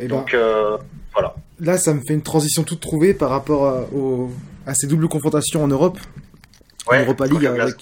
[0.00, 0.76] Et ben, Donc euh,
[1.12, 1.34] voilà.
[1.60, 4.32] là, ça me fait une transition toute trouvée par rapport à, au-
[4.66, 5.98] à ces doubles confrontations en Europe.
[6.86, 7.76] En Europa League le avec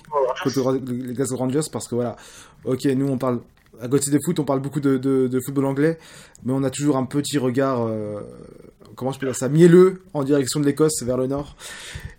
[0.44, 2.16] contre les Glasgow Rangers parce que voilà,
[2.64, 3.40] ok, nous on parle
[3.80, 5.98] à côté de foot, on parle beaucoup de, de, de football anglais,
[6.44, 8.20] mais on a toujours un petit regard, euh,
[8.94, 11.56] comment je peux dire ça, mielleux en direction de l'Écosse vers le nord.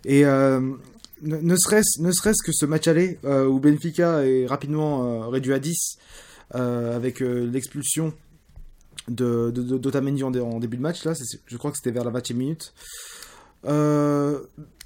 [0.04, 0.60] Et euh,
[1.22, 5.28] ne, ne serait-ce ne serait-ce que ce match aller euh, où Benfica est rapidement euh,
[5.28, 5.96] réduit à 10
[6.56, 8.12] euh, avec l'expulsion
[9.08, 11.12] de, de, en, dé- en début de match, là,
[11.46, 12.74] je crois que c'était vers la 20e minute.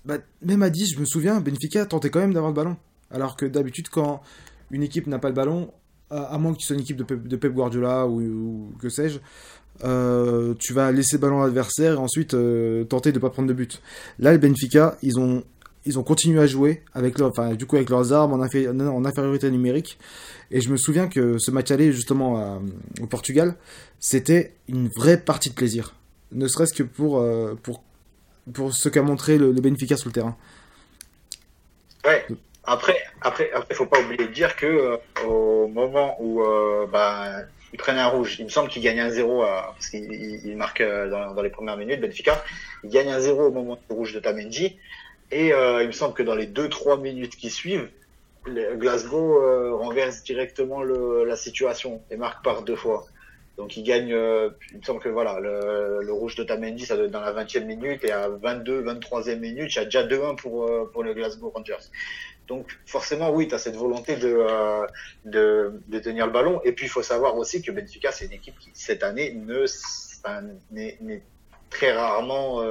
[0.09, 2.79] Bah, même à 10, je me souviens, Benfica tentait quand même d'avoir le ballon.
[3.11, 4.23] Alors que d'habitude, quand
[4.71, 5.71] une équipe n'a pas le ballon,
[6.09, 9.19] à, moins que tu sois une équipe de Pep, Guardiola ou, que sais-je,
[9.85, 13.53] euh, tu vas laisser ballon à l'adversaire et ensuite euh, tenter de pas prendre de
[13.53, 13.83] but.
[14.19, 15.45] Là, le Benfica, ils ont,
[15.85, 18.67] ils ont continué à jouer avec leur, enfin, du coup avec leurs armes en, infé-
[18.67, 19.99] en infériorité numérique.
[20.51, 22.63] Et je me souviens que ce match aller justement
[23.03, 23.57] au Portugal,
[24.01, 25.95] c'était une vraie partie de plaisir.
[26.33, 27.83] Ne serait-ce que pour, euh, pour,
[28.55, 30.37] pour ce qu'a montré le, Benfica sur le terrain.
[32.05, 32.25] Ouais.
[32.65, 37.41] Après, après, après, faut pas oublier de dire que euh, au moment où euh, bah,
[37.73, 40.47] ils prennent un rouge, il me semble qu'ils gagnent un 0 à- parce qu'ils ils-
[40.47, 42.45] ils marquent euh, dans, les premières minutes, Benfica,
[42.85, 44.77] ils gagnent un 0 au moment du rouge de Tamendi,
[45.31, 47.89] et euh, il me semble que dans les 2-3 minutes qui suivent,
[48.47, 53.07] Glasgow renverse directement la situation et marque par deux fois.
[53.59, 57.07] Donc il gagne, euh, il me semble que voilà, le, rouge de Tamendi, ça doit
[57.07, 60.37] être dans la 20e minute, et à 22, 23e minute, il y a déjà 2-1
[60.37, 61.91] pour, euh, pour le Glasgow Rangers.
[62.47, 64.87] Donc forcément, oui, tu as cette volonté de, euh,
[65.25, 66.61] de, de tenir le ballon.
[66.65, 69.67] Et puis il faut savoir aussi que Benfica, c'est une équipe qui, cette année, ne
[70.71, 71.23] n'est
[71.69, 72.63] très rarement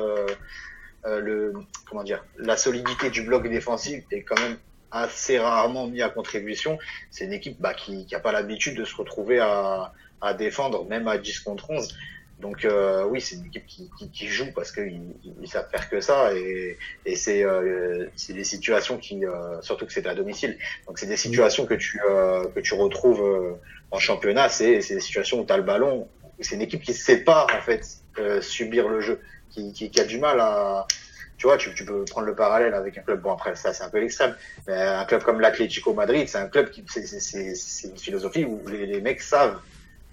[1.06, 1.54] le
[1.88, 4.58] comment dire la solidité du bloc défensif est quand même
[4.91, 6.78] assez rarement mis à contribution.
[7.12, 11.08] C'est une équipe bah, qui n'a pas l'habitude de se retrouver à, à défendre, même
[11.08, 11.95] à 10 contre 11.
[12.39, 15.02] Donc euh, oui, c'est une équipe qui, qui, qui joue parce qu'ils
[15.41, 19.93] ils savent faire que ça et, et c'est euh, des situations qui euh, surtout que
[19.93, 20.56] c'est à domicile.
[20.86, 23.54] Donc c'est des situations que tu euh, que tu retrouves euh,
[23.89, 26.08] en championnat, c'est des situations où tu as le ballon,
[26.39, 27.82] c'est une équipe qui sait pas en fait
[28.19, 29.19] euh, subir le jeu,
[29.50, 30.86] qui, qui, qui a du mal à
[31.38, 33.84] tu vois, tu, tu peux prendre le parallèle avec un club, bon après ça c'est
[33.84, 34.36] un peu l'extrême,
[34.67, 37.97] mais un club comme l'Atlético Madrid, c'est un club qui c'est c'est- c'est c'est une
[37.97, 39.60] philosophie où les, les mecs savent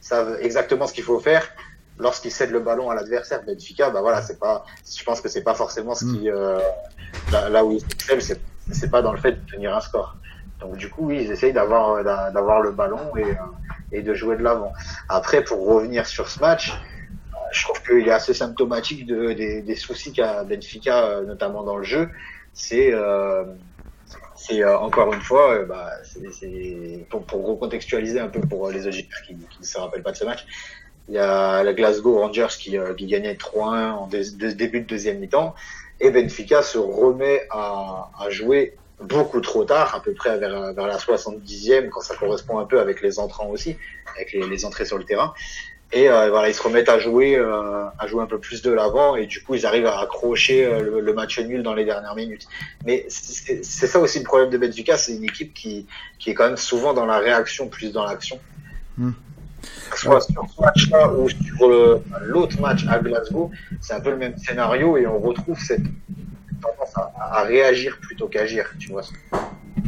[0.00, 1.48] savent exactement ce qu'il faut faire
[1.98, 3.42] lorsqu'ils cèdent le ballon à l'adversaire.
[3.44, 4.64] Benfica, bah voilà, c'est pas,
[4.98, 6.58] je pense que c'est pas forcément ce qui, euh,
[7.32, 8.40] là, là où ils excellent, c'est,
[8.72, 10.16] c'est pas dans le fait de tenir un score.
[10.60, 13.34] Donc du coup, oui, ils essayent d'avoir, d'a- d'avoir le ballon et, euh,
[13.92, 14.72] et de jouer de l'avant.
[15.08, 16.72] Après, pour revenir sur ce match,
[17.54, 21.84] je trouve qu'il est assez symptomatique de, des, soucis qu'a Benfica, euh, notamment dans le
[21.84, 22.08] jeu.
[22.52, 23.44] C'est, euh,
[24.36, 28.86] c'est euh, encore une fois, euh, bah, c'est, pour, pour recontextualiser un peu pour les
[28.86, 30.44] auditeurs qui ne se rappellent pas de ce match,
[31.08, 35.54] il y a la Glasgow Rangers qui, qui gagnait 3-1 en début de deuxième mi-temps
[36.00, 40.86] et Benfica se remet à, à jouer beaucoup trop tard, à peu près vers, vers
[40.86, 43.76] la 70e, quand ça correspond un peu avec les entrants aussi,
[44.14, 45.34] avec les, les entrées sur le terrain.
[45.92, 48.72] Et euh, voilà, ils se remettent à jouer, euh, à jouer un peu plus de
[48.72, 51.84] l'avant, et du coup, ils arrivent à accrocher euh, le, le match nul dans les
[51.84, 52.48] dernières minutes.
[52.84, 55.86] Mais c'est ça aussi le problème de Benfica, c'est une équipe qui,
[56.18, 58.40] qui est quand même souvent dans la réaction plus dans l'action.
[58.98, 59.12] Hmm.
[59.94, 61.68] Soit sur ce match-là ou sur
[62.22, 65.84] l'autre match à Glasgow, c'est un peu le même scénario et on retrouve cette
[66.60, 69.02] tendance à, à réagir plutôt qu'agir, tu vois.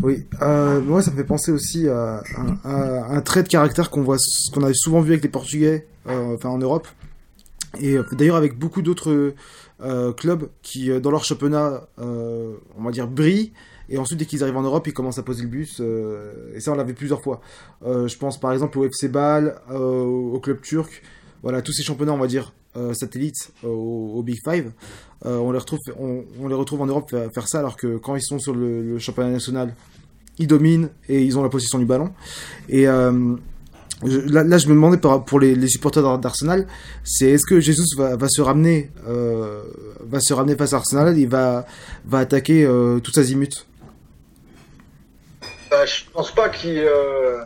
[0.02, 2.22] Oui, euh, moi ça me fait penser aussi à
[2.64, 4.18] un, trait de caractère qu'on voit,
[4.52, 6.86] qu'on a souvent vu avec les Portugais, euh, enfin en Europe,
[7.80, 9.34] et euh, d'ailleurs avec beaucoup d'autres
[9.82, 13.52] euh, clubs qui, euh, dans leur championnat, euh, on va dire brillent,
[13.88, 16.60] et ensuite dès qu'ils arrivent en Europe, ils commencent à poser le bus, euh, et
[16.60, 17.40] ça on l'a vu plusieurs fois.
[17.84, 21.02] Euh, je pense par exemple au FC Bâle, euh, au club turc,
[21.42, 24.72] voilà tous ces championnats, on va dire euh, satellites euh, au, Big Five.
[25.24, 28.16] Euh, on, les retrouve, on, les retrouve en Europe faire, faire ça, alors que quand
[28.16, 29.74] ils sont sur le, championnat national,
[30.38, 32.12] ils dominent et ils ont la possession du ballon.
[32.68, 33.36] Et euh,
[34.02, 36.66] là, là, je me demandais pour les, supporters d'Ar- d'Arsenal,
[37.04, 39.62] c'est est-ce que Jesus va, se ramener, euh,
[40.00, 41.66] va se ramener face à Arsenal, il va,
[42.04, 43.66] va attaquer euh, tout azimut.
[45.70, 47.44] Bah, je pense pas qu'il euh,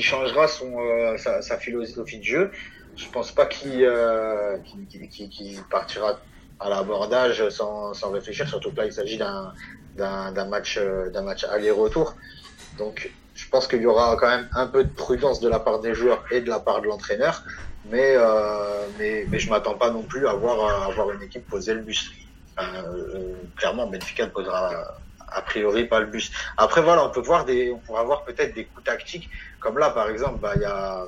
[0.00, 2.50] changera son, euh, sa, sa philosophie de jeu.
[2.96, 6.20] Je pense pas qu'il euh, qu'il- qu'il partira
[6.58, 12.16] à l'abordage sans, sans réfléchir, surtout que là il s'agit d'un match euh, match aller-retour.
[12.72, 15.80] Donc je pense qu'il y aura quand même un peu de prudence de la part
[15.80, 17.44] des joueurs et de la part de l'entraîneur,
[17.84, 21.48] mais, euh, mais mais je m'attends pas non plus à voir à voir une équipe
[21.48, 22.10] poser le bus.
[22.58, 24.72] Enfin, euh, clairement, Benfica ne posera
[25.28, 26.32] a priori pas le bus.
[26.56, 29.28] Après voilà, on peut voir des, on pourra voir peut-être des coups tactiques,
[29.60, 31.04] comme là par exemple, bah il y a,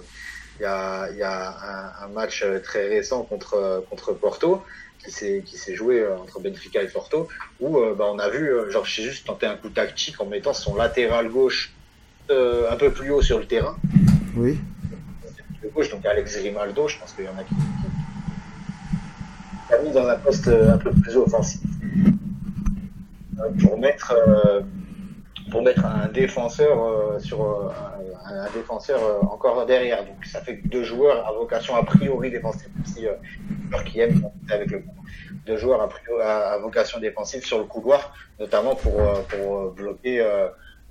[0.59, 4.63] il y a, y a un, un, match très récent contre contre Porto
[5.05, 7.29] qui s'est joué entre Benfica et Porto,
[7.61, 10.75] où bah, on a vu, genre j'ai juste tenté un coup tactique en mettant son
[10.75, 11.73] latéral gauche
[12.31, 13.77] un peu plus haut sur le terrain.
[14.37, 14.59] Oui.
[15.75, 17.55] Gauche, donc Alex Grimaldo, je pense qu'il y en a qui,
[19.69, 21.61] qui a mis dans un poste un peu plus offensif
[23.61, 24.15] pour mettre
[25.51, 29.01] pour mettre un défenseur sur un, un, défenseur
[29.33, 30.05] encore derrière.
[30.05, 33.15] Donc ça fait deux joueurs à vocation a priori défensive, si euh,
[33.87, 34.83] qui aiment avec le
[35.47, 40.23] deux joueurs priori, à, à, vocation défensive sur le couloir, notamment pour pour bloquer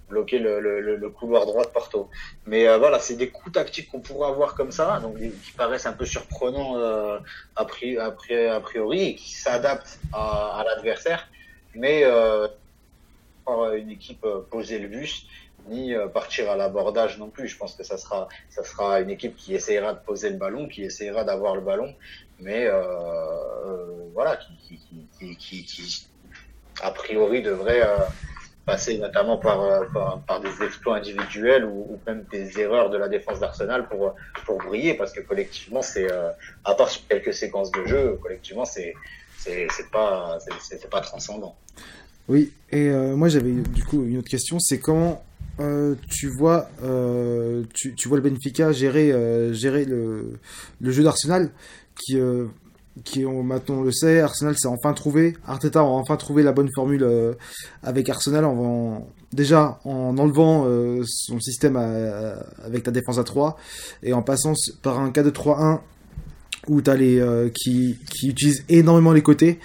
[0.10, 2.10] bloquer le, le, le, couloir droit de Porto.
[2.46, 5.86] Mais euh, voilà, c'est des coups tactiques qu'on pourrait avoir comme ça, donc qui paraissent
[5.86, 7.20] un peu surprenants euh,
[7.56, 11.28] a, priori, a priori et qui s'adaptent à, à l'adversaire,
[11.76, 12.48] mais euh,
[13.76, 15.28] une équipe poser le bus
[15.70, 17.48] ni partir à l'abordage non plus.
[17.48, 20.68] Je pense que ça sera, ça sera une équipe qui essaiera de poser le ballon,
[20.68, 21.94] qui essaiera d'avoir le ballon,
[22.40, 22.68] mais
[24.14, 24.80] voilà, qui,
[25.38, 26.08] qui, qui,
[26.82, 27.82] a priori devrait
[28.68, 29.88] passer notamment par,
[30.28, 34.14] par, des exploits individuels ou, même des erreurs de la défense d'Arsenal pour,
[34.46, 36.30] pour briller, parce que collectivement, c'est euh,
[36.66, 38.94] à part sur quelques séquences de jeu, collectivement, c'est
[39.38, 40.38] c'est pas
[40.92, 41.56] pas transcendant.
[42.28, 45.24] Oui, et euh, moi j'avais du coup une autre question, c'est comment
[45.60, 46.70] euh, tu vois
[47.74, 49.14] tu, vois le Benfica gérer
[49.54, 50.38] gérer le,
[50.82, 51.50] jeu d'Arsenal
[51.96, 52.18] qui
[53.04, 56.52] qui ont maintenant on le sait, Arsenal s'est enfin trouvé, Arteta a enfin trouvé la
[56.52, 57.34] bonne formule euh,
[57.84, 63.58] avec Arsenal en, déjà en enlevant euh, son système avec la défense à 3
[64.04, 65.80] et en passant par un 4-2-3-1
[66.68, 69.60] où tu as les euh, qui, qui utilisent énormément les côtés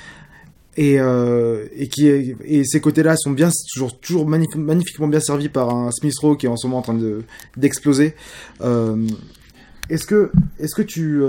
[0.77, 5.69] et, et qui et ces côtés-là sont bien toujours toujours magnif magnifiquement bien servis par
[5.69, 7.23] un Smith Rowe qui est en ce moment en train de
[7.57, 8.15] d'exploser.
[9.91, 11.23] est-ce que est-ce que tu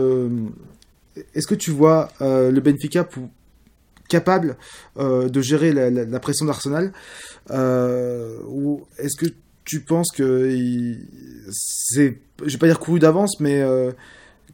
[1.34, 3.30] est-ce que tu vois euh, le Benfica pour,
[4.10, 4.58] capable
[4.98, 6.94] euh, de gérer la, la, la pression d'Arsenal?
[7.52, 9.32] Euh, ou est-ce que
[9.66, 10.52] tu penses que
[11.52, 13.92] c'est, je vais pas dire couru d'avance, mais euh,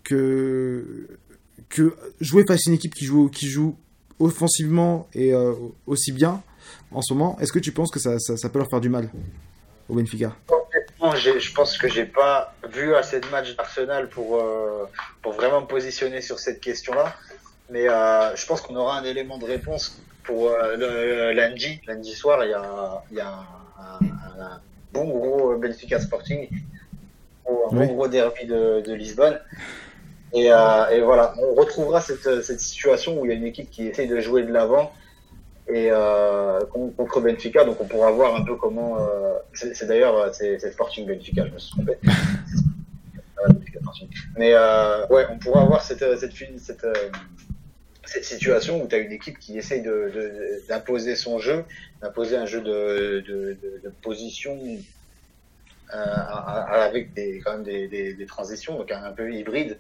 [0.04, 1.08] que
[1.69, 3.75] que jouer face à une équipe qui joue qui joue
[4.19, 5.53] offensivement et euh,
[5.88, 6.41] aussi bien
[6.91, 8.89] en ce moment, est-ce que tu penses que ça, ça, ça peut leur faire du
[8.89, 9.10] mal
[9.88, 10.36] au Benfica?
[11.15, 14.86] Je pense que j'ai pas vu assez de matchs d'Arsenal pour, euh,
[15.21, 17.15] pour vraiment me positionner sur cette question-là.
[17.69, 21.79] Mais euh, je pense qu'on aura un élément de réponse pour le, lundi.
[21.88, 26.49] Lundi soir, il y a, il y a un, un, un, bon gros Benfica Sporting,
[27.47, 27.88] un oui.
[27.88, 29.39] bon gros derby de, de Lisbonne.
[30.34, 33.70] Et, euh, et, voilà, on retrouvera cette, cette situation où il y a une équipe
[33.72, 34.92] qui essaye de jouer de l'avant
[35.68, 36.60] et euh,
[36.98, 37.63] contre Benfica.
[37.63, 39.00] Donc on pourra voir un peu comment.
[39.00, 41.98] Euh, c'est d'ailleurs euh, c'est Sporting Benfica, je me suis trompé.
[44.38, 46.88] Mais euh, ouais, on pourra avoir cette cette cette,
[48.06, 51.63] cette situation où tu as une équipe qui essaye d'imposer de, de, son jeu,
[52.02, 54.60] d'imposer un jeu de, de, de position
[55.94, 59.78] euh, avec des, quand même des, des, des, transitions, donc un peu hybride,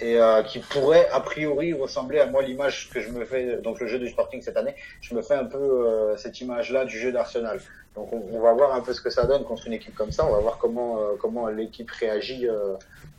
[0.00, 3.80] et euh, qui pourrait a priori ressembler à moi l'image que je me fais donc
[3.80, 6.84] le jeu du Sporting cette année je me fais un peu euh, cette image là
[6.84, 7.60] du jeu d'Arsenal.
[7.94, 10.12] Donc on, on, va voir un peu ce que ça donne contre une équipe comme
[10.12, 12.74] ça on va voir comment euh, comment l'équipe réagit euh,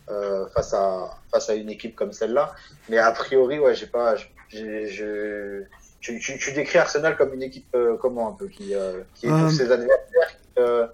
[0.09, 2.53] euh, face à face à une équipe comme celle-là.
[2.89, 4.15] Mais a priori ouais j'ai pas
[4.49, 5.63] je
[5.99, 8.73] tu, tu, tu, décris Arsenal comme une équipe comment un peu qui
[9.15, 10.91] qui étouffe ses adversaires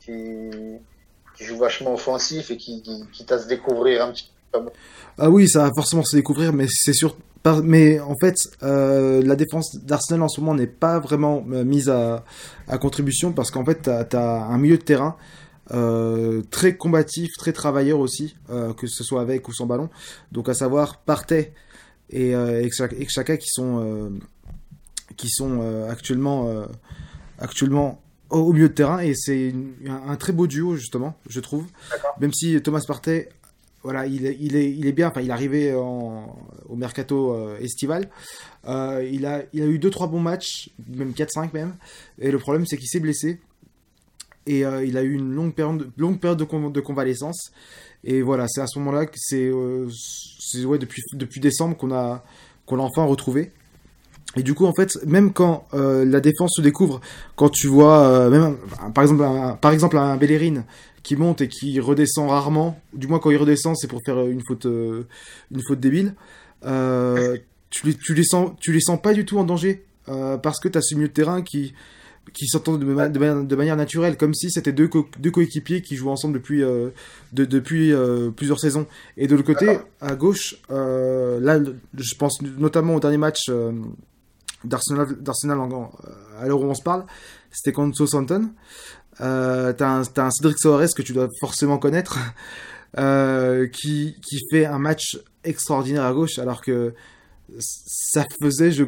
[0.00, 0.50] qui,
[1.36, 4.39] qui joue vachement offensif et qui qui, qui t'a se découvrir un petit peu
[5.18, 7.16] ah oui, ça va forcément se découvrir, mais c'est sûr.
[7.62, 11.88] Mais en fait, euh, la défense d'Arsenal en ce moment n'est pas vraiment euh, mise
[11.88, 12.24] à,
[12.68, 15.16] à contribution parce qu'en fait, tu as, un milieu de terrain
[15.72, 19.88] euh, très combatif, très travailleur aussi, euh, que ce soit avec ou sans ballon.
[20.32, 21.54] Donc à savoir Partey
[22.10, 22.70] et, et
[23.08, 24.10] Chaka qui sont,
[25.16, 26.66] qui sont actuellement,
[27.38, 29.54] actuellement au milieu de terrain et c'est
[29.86, 31.66] un, un, très beau duo justement, je trouve.
[32.20, 33.28] Même si Thomas Partey
[33.82, 35.12] voilà, il est, bien.
[35.16, 38.10] Il est arrivé au mercato euh, estival.
[38.66, 41.76] Euh, il a, eu deux trois bons matchs, même 4-5 même.
[42.18, 43.40] Et le problème, c'est qu'il s'est blessé
[44.46, 47.52] et euh, il a eu une longue période, de, longue période de, con, de convalescence.
[48.04, 49.50] Et voilà, c'est à ce moment-là que c'est,
[50.40, 52.24] c'est ouais, depuis, depuis décembre qu'on a,
[52.66, 53.52] qu'on l'a enfin retrouvé.
[54.36, 57.00] Et du coup, en fait, même quand euh, la défense se découvre,
[57.36, 58.56] quand tu vois, euh, même
[58.94, 60.64] par exemple, un, par exemple un Bellerin
[61.02, 64.42] qui monte et qui redescend rarement, du moins quand il redescend, c'est pour faire une
[64.46, 65.02] faute, euh,
[65.50, 66.14] une faute débile.
[66.64, 67.38] Euh,
[67.70, 70.60] tu, les, tu les sens, tu les sens pas du tout en danger euh, parce
[70.60, 71.74] que tu as ce milieu de terrain qui
[72.34, 75.32] qui s'entendent de, ma- de manière- de manière naturelle, comme si c'était deux, co- deux
[75.32, 76.90] coéquipiers qui jouent ensemble depuis, euh,
[77.32, 78.86] de- depuis euh, plusieurs saisons.
[79.16, 81.58] Et de l'autre côté, à gauche, euh, là,
[81.98, 83.72] je pense notamment au dernier match euh,
[84.64, 85.92] d'Arsenal, d'Arsenal en, en-
[86.40, 87.04] à l'heure où on se parle,
[87.50, 88.50] c'était contre Southampton.
[89.20, 92.18] Euh, t'as un, Cédric Soares que tu dois forcément connaître,
[92.98, 96.94] euh, qui, qui fait un match extraordinaire à gauche, alors que
[97.58, 98.84] ça faisait, je,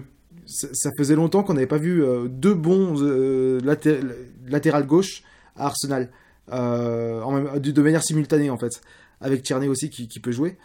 [0.46, 4.00] ça faisait longtemps qu'on n'avait pas vu euh, deux bons euh, laté-
[4.46, 5.22] latérales gauche
[5.56, 6.10] à Arsenal,
[6.52, 8.80] euh, en de manière simultanée en fait,
[9.20, 10.56] avec Tierney aussi qui, qui peut jouer.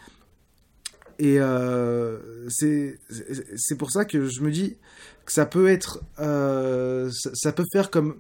[1.20, 2.18] Et euh,
[2.50, 4.78] c'est pour ça que je me dis
[5.26, 8.18] que ça peut être, euh, ça, peut faire comme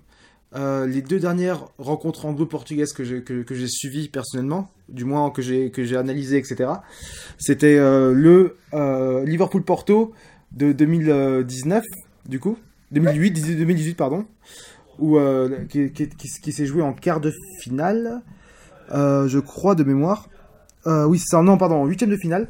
[0.55, 5.69] euh, les deux dernières rencontres anglo-portugaises que j'ai que, suivies personnellement, du moins que j'ai
[5.69, 6.71] que j'ai analysé, etc.
[7.37, 8.57] C'était le
[9.25, 10.13] Liverpool-Porto
[10.53, 11.83] de 2019,
[12.27, 12.57] du coup,
[12.91, 14.25] 2008, 2018 pardon,
[14.97, 15.19] où
[15.69, 17.31] qui, qui, s'est joué en quart de
[17.61, 18.23] finale,
[18.91, 20.29] je crois de mémoire.
[20.87, 22.47] Oui, c'est ça, non, pardon, en huitième de finale.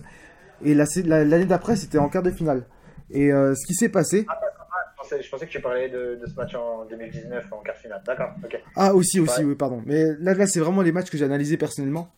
[0.64, 2.66] Et la- la- l'année d'après, c'était en quart de finale.
[3.12, 6.26] Et euh, ce qui s'est passé, Je pensais, je pensais que tu parlais de, de
[6.26, 8.02] ce match en 2019 en quart finale.
[8.06, 8.60] D'accord, ok.
[8.76, 9.46] Ah, aussi, aussi, Ouais.
[9.46, 9.82] oui, pardon.
[9.86, 12.10] Mais là, là c'est vraiment les matchs que j'ai analysés personnellement.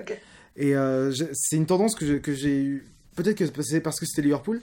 [0.00, 0.16] Ok.
[0.56, 2.86] Et euh, c'est une tendance que j'ai- que j'ai eu.
[3.16, 4.60] Peut-être que c'est parce que c'était Liverpool,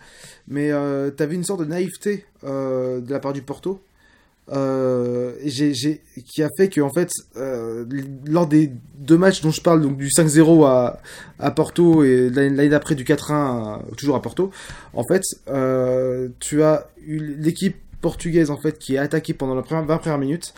[0.47, 3.83] mais euh, t'avais une sorte de naïveté euh, de la part du Porto.
[4.51, 5.33] Euh,
[6.25, 7.85] qui a fait que en fait euh,
[8.27, 10.65] lors des deux matchs dont je parle donc du 5-0
[11.39, 14.51] à, Porto et l'année d'après du 4-1 à- toujours à Porto
[14.93, 19.85] en fait euh, tu as l'équipe portugaise en fait qui est attaquée pendant les premières
[19.85, 20.53] 20 premières minutes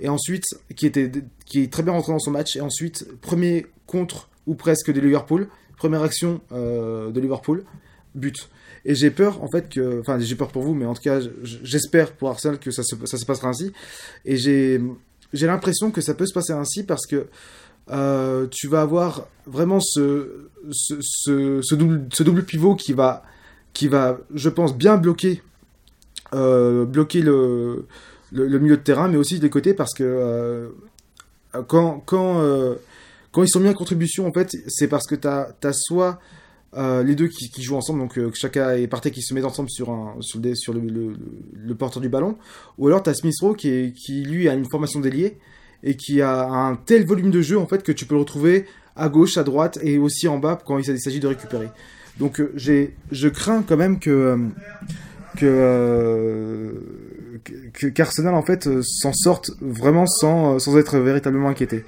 [0.00, 0.44] et ensuite
[0.76, 1.10] qui était
[1.46, 5.00] qui est très bien rentré dans son match et ensuite premier contre ou presque de
[5.00, 7.64] Liverpool première action de Liverpool
[8.14, 8.50] but
[8.84, 11.20] et j'ai peur en fait que enfin j'ai peur pour vous mais en tout cas
[11.42, 13.72] j'espère pour Arsenal que ça se, passera ainsi.
[14.24, 14.80] Et j'ai
[15.32, 17.26] l'impression que ça peut se passer ainsi parce que
[17.90, 21.00] euh, tu vas avoir vraiment ce, ce,
[21.62, 23.24] ce, double, pivot qui va,
[23.72, 25.42] qui va, je pense, bien bloquer,
[26.32, 27.86] euh, bloquer le,
[28.30, 30.68] le, milieu de terrain, mais aussi des côtés parce que euh,
[31.66, 32.76] quand, quand,
[33.32, 36.20] quand ils sont mis en contribution, en fait, c'est parce que tu as, soit
[36.76, 39.70] euh, les deux qui, jouent ensemble, donc euh, chacun est parti qui se met ensemble
[39.70, 42.36] sur, un, le, sur le, porteur du ballon,
[42.78, 43.92] ou alors tu as Smith Rowe qui,
[44.24, 45.38] lui, a une formation d'ailier
[45.82, 48.66] et qui a un tel volume de jeu, en fait, que tu peux le retrouver
[48.96, 51.68] à gauche, à droite et aussi en bas quand il s'agit de récupérer.
[52.18, 54.50] Donc euh, j'ai, je crains quand même que
[55.42, 56.72] euh,
[57.72, 61.84] que qu'Arsenal en fait s'en sorte vraiment sans, sans être véritablement inquiété.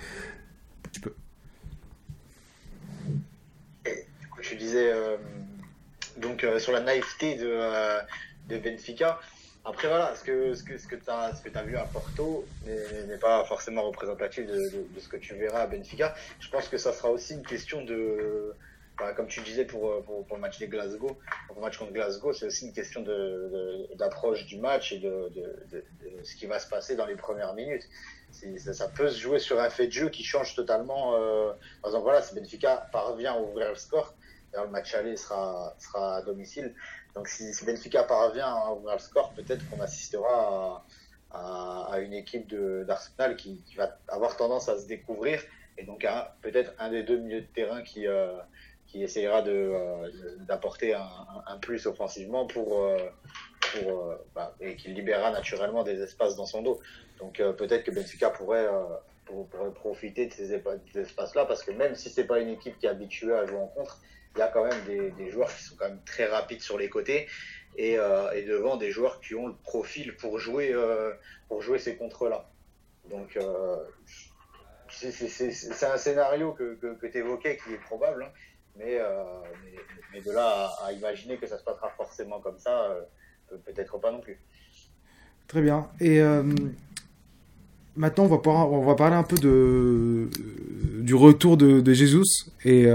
[0.90, 1.12] Tu peux.
[3.84, 5.16] Du coup, tu euh,
[6.16, 8.00] donc euh, sur la naïveté de, euh,
[8.48, 9.20] de Benfica.
[9.64, 13.18] Après voilà, ce que ce que ce que ce que t'as vu à Porto n'est
[13.18, 16.14] pas forcément représentatif de, ce que tu verras à Benfica.
[16.40, 18.54] Je pense que ça sera aussi une question de
[18.98, 21.16] bah, comme tu disais pour, pour, le match des Glasgow,
[21.54, 23.04] le match contre Glasgow, c'est aussi une question
[23.94, 25.30] d'approche du match et de,
[26.24, 27.88] ce qui va se passer dans les premières minutes.
[28.58, 31.12] Ça, peut se jouer sur un fait de jeu qui change totalement.
[31.82, 34.12] Par exemple, voilà, si Benfica parvient à ouvrir le score,
[34.54, 36.74] le match aller sera, sera à domicile.
[37.14, 40.86] Donc si, si Benfica parvient à ouvrir le score, peut-être qu'on assistera
[41.30, 45.42] à, une équipe d'Arsenal qui, va avoir tendance à se découvrir
[45.78, 46.06] et donc
[46.42, 48.36] peut-être un des deux milieux de terrain qui, euh,
[48.86, 50.10] qui essayera euh,
[50.46, 51.08] d'apporter un,
[51.46, 53.08] un- plus offensivement pour, euh,
[53.76, 56.80] euh, bah, et qui libérera naturellement des espaces dans son dos.
[57.18, 58.68] Donc peut-être que Benfica pourrait,
[59.24, 62.40] pour- pourrait profiter de ces, épa- de ces espaces-là parce que même si c'est pas
[62.40, 64.00] une équipe qui est habituée à jouer en contre,
[64.34, 66.88] il y a quand même des, joueurs qui sont quand même très rapides sur les
[66.88, 67.26] côtés
[67.76, 71.12] et, euh, devant des joueurs qui ont le profil pour jouer, euh,
[71.48, 72.48] pour jouer ces contres-là.
[73.10, 73.76] Donc euh,
[74.88, 78.32] c'est- un scénario que, que, tu évoquais qui est probable, hein,
[78.76, 78.98] mais,
[80.12, 82.96] mais, de là à, imaginer que ça se passera forcément comme ça,
[83.48, 84.38] peut- peut-être pas non plus.
[85.48, 85.88] Très bien.
[86.00, 86.22] Et
[87.96, 90.30] maintenant, on va, par- on va parler un peu de,
[91.02, 92.50] du retour de, de Jesus.
[92.64, 92.86] Et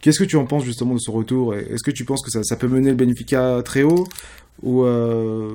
[0.00, 1.54] qu'est-ce que tu en penses justement de ce retour?
[1.54, 4.06] Et Est-ce que tu penses que ça, ça peut mener le Benfica très haut?
[4.62, 5.54] Ou, euh,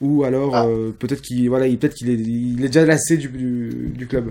[0.00, 0.66] ou alors Ah.
[0.66, 4.06] euh, peut-être qu'il voilà, il, peut qu'il est, il est déjà lassé du, du, du
[4.06, 4.30] club?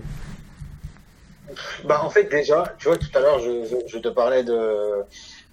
[1.86, 5.02] Bah, en fait, déjà, tu vois, tout à l'heure, je, je, je te parlais de,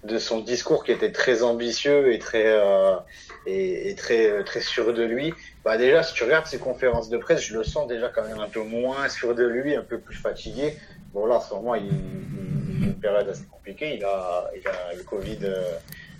[0.03, 2.95] de son discours qui était très ambitieux et très, euh,
[3.47, 5.33] et, et très, très sûr de lui.
[5.63, 8.39] Bah, déjà, si tu regardes ses conférences de presse, je le sens déjà quand même
[8.39, 10.75] un peu moins sûr de lui, un peu plus fatigué.
[11.15, 13.95] Bon, là, en ce moment, il, il, une période assez compliquée.
[13.95, 15.77] Il a, il a le Covid, euh,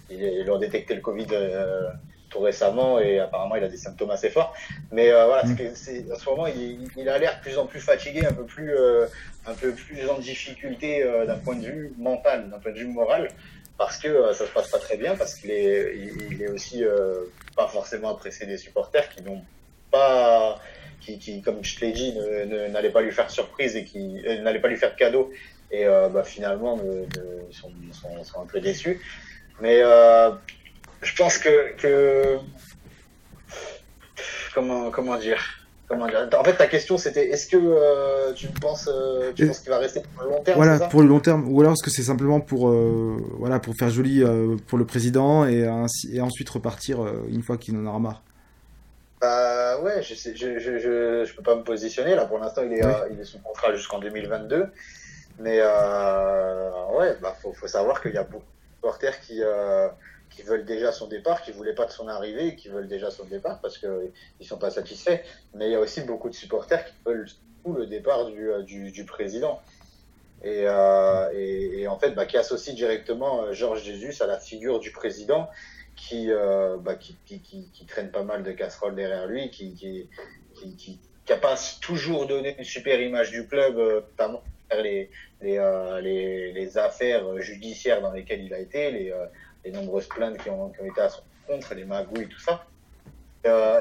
[0.09, 1.89] ils ont détecté le Covid euh,
[2.29, 4.53] tout récemment et apparemment il a des symptômes assez forts.
[4.93, 5.75] Mais euh, voilà, Mm.
[5.75, 8.45] c'est en ce moment il, il a l'air de plus en plus fatigué, un peu
[8.45, 8.73] plus,
[9.45, 13.27] un peu plus en difficulté d'un point de vue mental, d'un point de vue moral,
[13.77, 15.97] parce que ça se passe pas très bien, parce qu'il est,
[16.31, 16.85] il, est aussi
[17.57, 19.43] pas forcément apprécié des supporters qui n'ont
[19.91, 20.57] pas,
[21.05, 22.13] qui, qui, comme je te l'ai dit,
[22.71, 25.31] n'allaient pas lui faire surprise et qui euh, n'allaient pas lui faire de cadeau.
[25.71, 26.79] Et euh, bah, finalement,
[27.49, 28.99] ils sont, sont, sont un peu déçus.
[29.61, 30.31] Mais euh,
[31.01, 32.37] je pense que, que
[34.53, 35.41] comment comment dire?
[35.87, 36.27] Comment dire?
[36.39, 39.69] En fait ta question c'était est-ce que euh, tu penses euh, tu Et- penses qu'il
[39.69, 40.87] va rester pour le long terme Voilà, ça?
[40.87, 41.47] pour le long terme.
[41.51, 44.23] Ou alors est-ce que c'est simplement pour, euh, voilà, pour faire joli
[44.67, 46.97] pour le président et, ainsi, et ensuite repartir
[47.29, 48.23] une fois qu'il en aura marre?
[49.21, 52.25] Bah ouais, je, sais, je, je, je, je peux pas me positionner là.
[52.25, 53.01] Pour l'instant, il est, Ouais.
[53.01, 54.67] euh, il est sous contrat jusqu'en 2022.
[55.39, 59.89] Mais euh, ouais, bah faut, faut savoir qu'il y a beaucoup de supporters qui, euh,
[60.29, 63.25] qui veulent déjà son départ, qui voulaient pas de son arrivée, qui veulent déjà son
[63.25, 65.21] départ parce que ils sont pas satisfaits.
[65.53, 67.27] Mais il y a aussi beaucoup de supporters qui veulent
[67.63, 69.61] tout le départ du, euh, du, du président.
[70.43, 74.37] Et, euh, et, et en fait, bah, qui associe directement euh, Georges Jesus à la
[74.37, 75.49] figure du président
[75.95, 80.09] qui, euh, bah, qui, qui, traîne pas mal de casseroles derrière lui, qui, qui,
[80.75, 80.99] qui,
[81.31, 85.09] a pas toujours donné une super image du club, euh, notamment les,
[85.41, 89.13] les, euh, les, les affaires judiciaires dans lesquelles il a été, les,
[89.63, 92.65] les nombreuses plaintes qui ont, qui ont été à son contre, les magouilles, tout ça,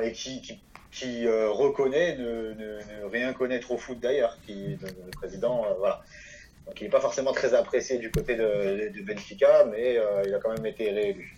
[0.03, 0.61] et qui, qui,
[0.91, 6.03] qui reconnaît ne, ne, rien connaître au foot d'ailleurs, qui le, le président, voilà.
[6.67, 10.39] Donc il n'est pas forcément très apprécié du côté de, de Benfica, mais il a
[10.39, 11.35] quand même été réélu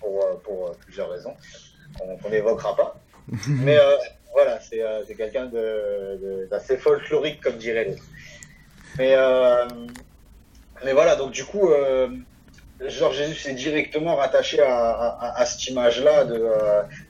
[0.00, 1.36] pour, euh, pour euh, plusieurs raisons
[2.22, 2.96] qu'on n'évoquera pas.
[3.48, 3.96] Mais euh,
[4.32, 8.02] voilà, c'est euh, quelqu'un de- de- d'assez folklorique, comme dirait l'autre.
[8.98, 9.66] Mais, euh,
[10.84, 11.70] mais voilà, donc du coup,
[12.80, 16.44] Georges Jesus est directement rattaché à, à, à cette image-là de,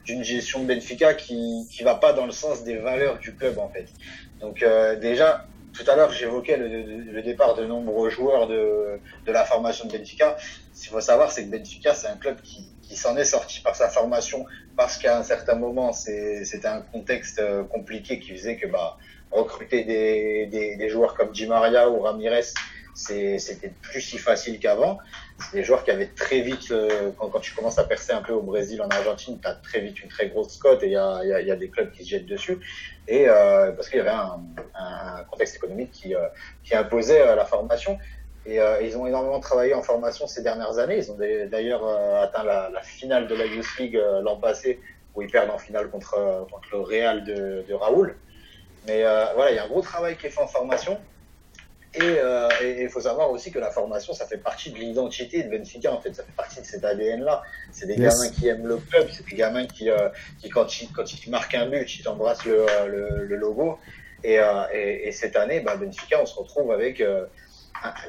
[0.04, 3.58] d'une gestion de Benfica qui qui va pas dans le sens des valeurs du club,
[3.58, 3.86] en fait.
[4.40, 4.64] Donc
[5.00, 9.92] déjà, tout à l'heure, j'évoquais le départ de nombreux joueurs de, de la formation de
[9.96, 10.36] Benfica.
[10.74, 13.60] Ce qu'il faut savoir, c'est que Benfica, c'est un club qui, qui s'en est sorti
[13.60, 14.44] par sa formation
[14.76, 18.96] parce qu'à un certain moment, c'était un contexte euh, compliqué qui faisait que bah,
[19.30, 22.48] recruter des, des, des joueurs comme Di Maria ou Ramirez,
[22.96, 24.98] c'était plus si facile qu'avant.
[25.38, 28.22] C'est des joueurs qui avaient très vite, euh, quand, quand tu commences à percer un
[28.22, 30.92] peu au Brésil, en Argentine, tu as très vite une très grosse cote et il
[30.92, 32.58] y a, il y, a, il y a des clubs qui se jettent dessus.
[33.06, 34.40] Et euh, parce qu'il y avait un,
[34.74, 36.26] un contexte économique qui, euh,
[36.64, 37.98] qui imposait euh, la formation.
[38.46, 40.96] Et euh, ils ont énormément travaillé en formation ces dernières années.
[40.98, 41.18] Ils ont
[41.50, 44.80] d'ailleurs euh, atteint la, la finale de la Youth League euh, l'an passé,
[45.14, 48.16] où ils perdent en finale contre, contre le Real de, de Raoul.
[48.86, 50.98] Mais euh, voilà, il y a un gros travail qui est fait en formation.
[51.92, 55.42] Et euh, et il faut savoir aussi que la formation, ça fait partie de l'identité
[55.42, 56.14] de Benfica, en fait.
[56.14, 57.42] Ça fait partie de cet ADN-là.
[57.72, 58.16] C'est des Yes.
[58.20, 60.08] gamins qui aiment le club, c'est des gamins qui, euh,
[60.40, 63.78] qui quand, ils, quand ils marquent un but, ils embrassent le, le, le logo.
[64.22, 67.26] Et, euh, et, et cette année, bah, Benfica, on se retrouve avec euh,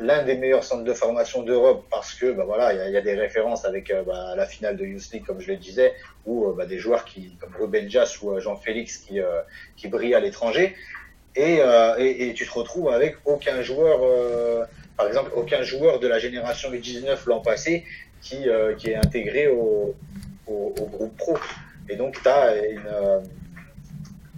[0.02, 3.02] l'un des meilleurs centres de formation d'Europe parce que bah, voilà, il y y a
[3.02, 5.94] des références avec euh, bah, la finale de Youth League, comme je le disais,
[6.26, 9.42] ou euh, bah, des joueurs qui, comme Ruben Jas ou euh, Jean-Félix qui, euh,
[9.78, 10.76] qui brillent à l'étranger.
[11.36, 11.60] Et,
[11.98, 14.02] et, et tu te retrouves avec aucun joueur,
[14.98, 17.86] par exemple, aucun joueur de la génération U19 l'an passé
[18.22, 18.48] qui,
[18.78, 19.96] qui est intégré au,
[20.46, 21.38] au, au groupe pro.
[21.88, 22.82] Et donc, tu as une,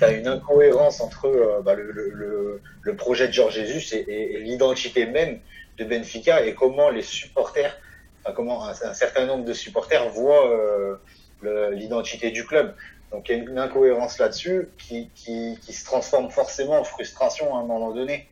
[0.03, 2.61] euh, t'as une incohérence entre euh, bah, le,
[2.95, 5.39] projet de Georges Jesus et, l'identité même
[5.77, 7.77] de Benfica et comment les supporters,
[8.21, 12.75] enfin, comment un, certain nombre de supporters voient euh, l'identité du club.
[13.11, 17.59] Donc il y a une incohérence là-dessus qui, qui, se transforme forcément en frustration à
[17.59, 18.27] un moment donné.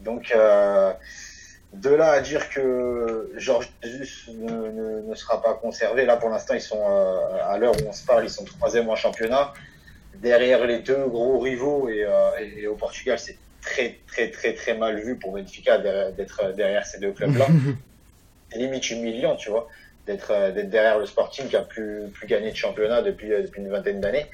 [0.00, 0.92] Donc euh,
[1.72, 6.28] de là à dire que Georges Jesus ne, ne, ne sera pas conservé, là pour
[6.28, 9.52] l'instant ils sont à l'heure où on se parle, ils sont troisième en championnat.
[10.22, 12.10] Derrière les deux gros rivaux et, euh,
[12.40, 16.86] et, et au Portugal c'est très très très très mal vu pour Benfica d'être derrière
[16.86, 17.46] ces deux clubs-là.
[18.50, 19.68] C'est limite humiliant, tu vois
[20.06, 23.42] d'être euh, d'être derrière le Sporting qui a plus plus gagné de championnat depuis euh,
[23.42, 24.26] depuis une vingtaine d'années.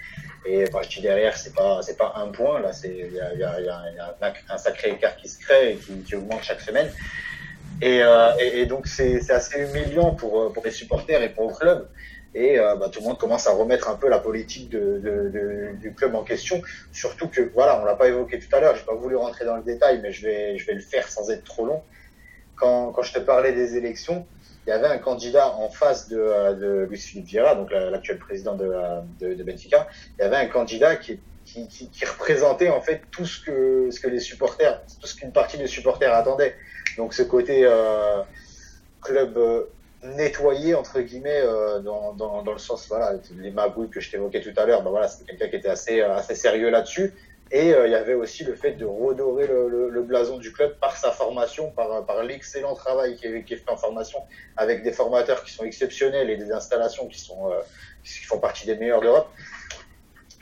[0.46, 2.60] Et quand je dis derrière c'est pas c'est pas un point.
[2.60, 5.38] Là c'est il y a, y a, y a- un, un sacré écart qui se
[5.38, 6.90] crée et qui, qui augmente chaque semaine.
[7.82, 11.28] Et, euh, et, et donc c'est c'est assez humiliant pour euh, pour les supporters et
[11.28, 11.88] pour le club
[12.34, 15.30] et euh, bah, tout le monde commence à remettre un peu la politique de, de,
[15.30, 16.60] de- du club en question
[16.92, 19.56] surtout que voilà on l'a pas évoqué tout à l'heure j'ai pas voulu rentrer dans
[19.56, 21.82] le détail mais je vais je vais le faire sans être trop long
[22.56, 24.28] quand quand je te parlais des élections
[24.66, 27.88] il y avait un candidat en face de, euh, de Luis Philippe Vieira, donc la-
[27.88, 29.88] l'actuel président de, euh, de, de Benfica.
[30.18, 33.98] Il y avait un candidat qui, qui, qui, représentait en fait tout ce que, ce
[33.98, 36.54] que les supporters, tout ce qu'une partie des supporters attendait.
[36.98, 38.22] Donc ce côté euh,
[39.00, 39.38] club
[40.08, 44.10] euh, nettoyé entre guillemets euh, dans, dans, dans, le sens voilà les magouilles que je
[44.10, 47.14] t'évoquais tout à l'heure ben voilà c'était quelqu'un qui était assez assez sérieux là-dessus
[47.50, 50.74] et euh, il y avait aussi le fait de redorer le, le, blason du club
[50.80, 54.18] par sa formation par, par l'excellent travail qui est, qui est, fait en formation
[54.56, 57.50] avec des formateurs qui sont exceptionnels et des installations qui sont
[58.04, 59.28] qui font partie des meilleurs d'Europe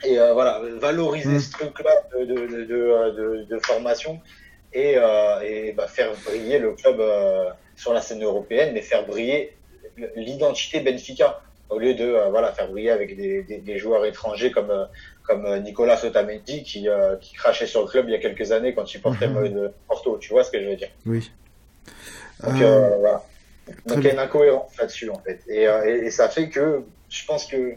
[0.03, 1.39] et voilà valoriser mmh.
[1.39, 4.19] ce truc là de, de, de, de, de formation
[4.73, 4.95] et,
[5.43, 7.01] et bah, faire briller le club
[7.77, 9.56] sur la scène européenne, mais faire briller
[10.15, 14.71] l'identité Benfica au lieu de euh, voilà faire briller avec des, des, joueurs étrangers comme
[14.71, 14.85] euh,
[15.23, 16.87] comme euh, Nicolas Otamendi qui,
[17.21, 19.71] qui crachait sur le club il y a quelques années quand il portait le de
[19.87, 20.17] Porto.
[20.17, 20.89] Tu vois ce que je veux dire?
[21.05, 21.29] Oui.
[22.43, 23.23] Donc voilà.
[23.85, 27.25] Donc il y a une incohérence là-dessus en fait, et, et, ça fait que je
[27.25, 27.73] pense que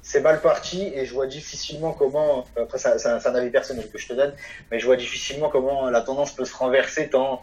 [0.00, 4.06] c'est mal parti et je vois difficilement comment, après c'est un avis personnel que je
[4.06, 4.32] te donne,
[4.70, 7.42] mais je vois difficilement comment la tendance peut se renverser tant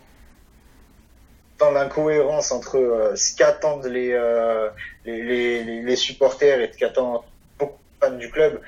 [1.59, 4.69] dans l'incohérence entre euh, ce qu'attendent euh,
[5.05, 7.21] les, les, les, supporters et ce qu'attendent
[7.59, 8.61] beaucoup de fans du club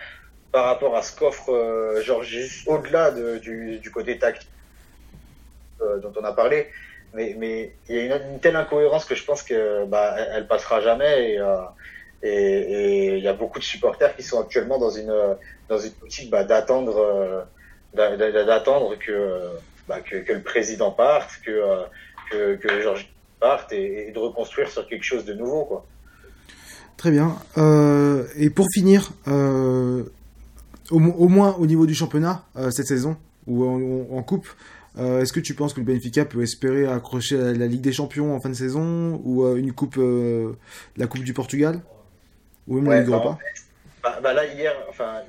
[0.52, 4.50] par rapport à ce qu'offre euh, Georges au-delà du, du, côté tactique
[5.80, 6.68] dont on a parlé.
[7.14, 10.80] Mais, mais il y a une, telle incohérence que je pense que bah, elle, passera
[10.80, 15.14] jamais et, et, il y a beaucoup de supporters qui sont actuellement dans une
[15.68, 17.48] dans une optique bah, d'attendre
[17.94, 19.50] d'attendre que,
[19.88, 21.86] bah, que, que le président parte que
[22.32, 23.12] que, que Georges
[23.42, 25.66] parte et, de reconstruire sur quelque chose de nouveau.
[25.66, 25.86] Quoi.
[26.96, 27.36] Très bien.
[27.58, 30.04] Euh, et pour finir, euh,
[30.92, 33.18] au, moins au niveau du championnat, euh, cette saison,
[33.48, 34.48] ou en, coupe,
[34.98, 38.40] est-ce que tu penses que le Benfica peut espérer accrocher la, Ligue des Champions en
[38.40, 40.00] fin de saison, ou une coupe,
[40.96, 41.82] la Coupe du Portugal?
[42.68, 43.40] Ou même la Ligue Europa?
[44.04, 45.22] bah, bah, Là, hier, enfin,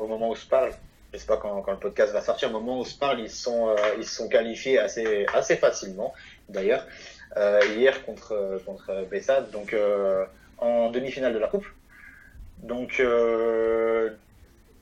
[0.00, 0.70] au moment où je parle,
[1.12, 3.20] je sais pas quand, quand, le podcast va sortir, au moment où on se parle,
[3.20, 6.14] ils sont, ils sont qualifiés assez, assez facilement
[6.48, 6.86] d'ailleurs,
[7.36, 8.92] euh, hier contre, contre
[9.52, 10.24] donc euh,
[10.58, 11.66] en demi-finale de la Coupe.
[12.58, 14.10] Donc, euh,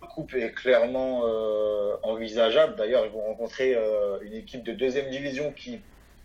[0.00, 1.22] la Coupe est clairement
[2.02, 2.76] envisageable.
[2.76, 3.76] D'ailleurs, ils vont rencontrer
[4.22, 5.80] une équipe de deuxième division qui,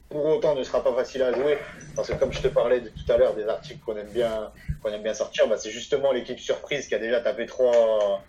[0.10, 1.58] pour autant, ne sera pas facile à jouer.
[1.96, 4.52] Parce que, comme je te parlais de, tout à l'heure des articles qu'on aime bien,
[4.82, 8.24] qu'on aime bien sortir, bah, c'est justement l'équipe surprise qui a déjà tapé trois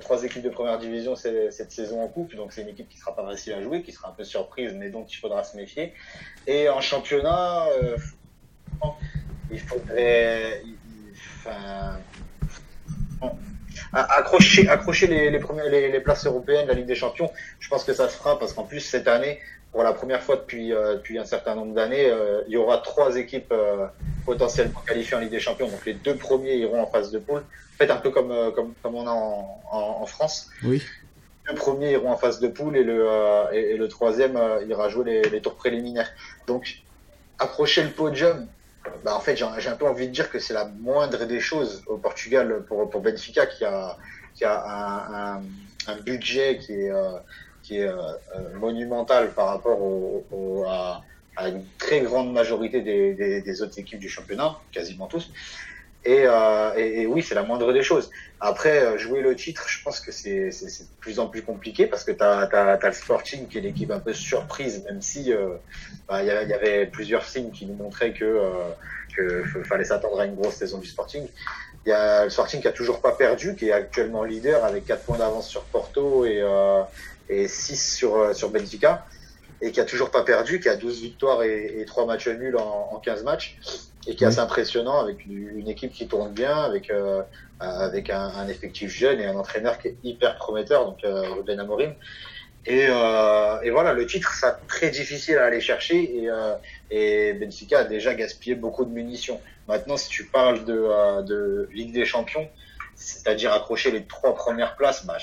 [0.00, 3.14] trois, équipes de première division cette saison en coupe, donc c'est une équipe qui sera
[3.14, 5.92] pas facile à jouer, qui sera un peu surprise, mais dont il faudra se méfier.
[6.46, 7.96] Et en championnat, euh,
[9.50, 10.62] il faudrait,
[13.92, 17.30] accrocher, accrocher les, places européennes, la Ligue des Champions.
[17.60, 19.38] Je pense que ça se fera parce qu'en plus cette année,
[19.72, 22.78] pour la première fois depuis, euh, depuis un certain nombre d'années, euh, il y aura
[22.78, 23.52] trois équipes
[24.24, 25.68] potentiellement qualifiées en Ligue des Champions.
[25.68, 27.42] Donc les deux premiers iront en phase de poule
[27.78, 30.50] fait un peu comme, euh, comme, comme on a en, en, France.
[30.64, 30.82] Oui.
[31.44, 34.88] Le premier iront en phase de poule et le, euh, et, le troisième euh, ira
[34.88, 36.10] jouer les, les, tours préliminaires.
[36.46, 36.82] Donc,
[37.38, 38.46] accrocher le podium,
[39.04, 41.82] bah, en fait, j'ai un peu envie de dire que c'est la moindre des choses
[41.86, 43.96] au Portugal pour, pour Benfica qui a,
[44.34, 45.42] qui a un, un,
[45.88, 46.92] un budget qui est,
[47.62, 47.90] qui est
[48.60, 51.02] monumental par rapport au, à,
[51.36, 55.30] à, une très grande majorité des, des, des, autres équipes du championnat, quasiment tous.
[56.04, 58.10] Et, euh, et, oui, c'est la moindre des choses.
[58.40, 62.02] Après, euh, jouer le titre, je pense que c'est de plus en plus compliqué parce
[62.02, 65.54] que tu as, le Sporting qui est l'équipe un peu surprise, même si euh,
[66.08, 68.70] bah, il euh, y, y, avait plusieurs signes qui nous montraient que, euh,
[69.16, 71.28] que fallait s'attendre à une grosse saison du Sporting.
[71.86, 74.86] Il y a le Sporting qui a toujours pas perdu, qui est actuellement leader avec
[74.86, 76.82] 4 points d'avance sur Porto et, euh,
[77.28, 79.06] et 6 sur, sur Benfica
[79.60, 82.56] et qui a toujours pas perdu, qui a 12 victoires et, et 3 matchs nuls
[82.56, 83.58] en, en 15 matchs
[84.06, 87.22] et qui est assez impressionnant avec une équipe qui tourne bien, avec euh,
[87.60, 91.60] avec un, un, effectif jeune et un entraîneur qui est hyper prometteur, donc euh, Ruben
[91.60, 91.94] Amorim.
[92.64, 96.54] Et, euh, et voilà, le titre, ça très difficile à aller chercher et, euh,
[96.90, 99.40] et Benfica a déjà gaspillé beaucoup de munitions.
[99.66, 102.48] Maintenant, si tu parles de, euh, de Ligue des Champions,
[102.94, 105.18] c'est-à-dire accrocher les trois premières places, bah,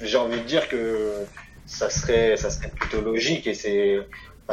[0.00, 1.24] j'ai envie de dire que
[1.66, 3.98] ça serait, ça serait plutôt logique et c'est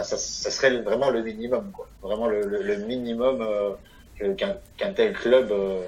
[0.03, 1.87] ça, ça, serait vraiment le minimum, quoi.
[2.01, 5.85] Vraiment le, le, minimum euh, qu'un tel club euh,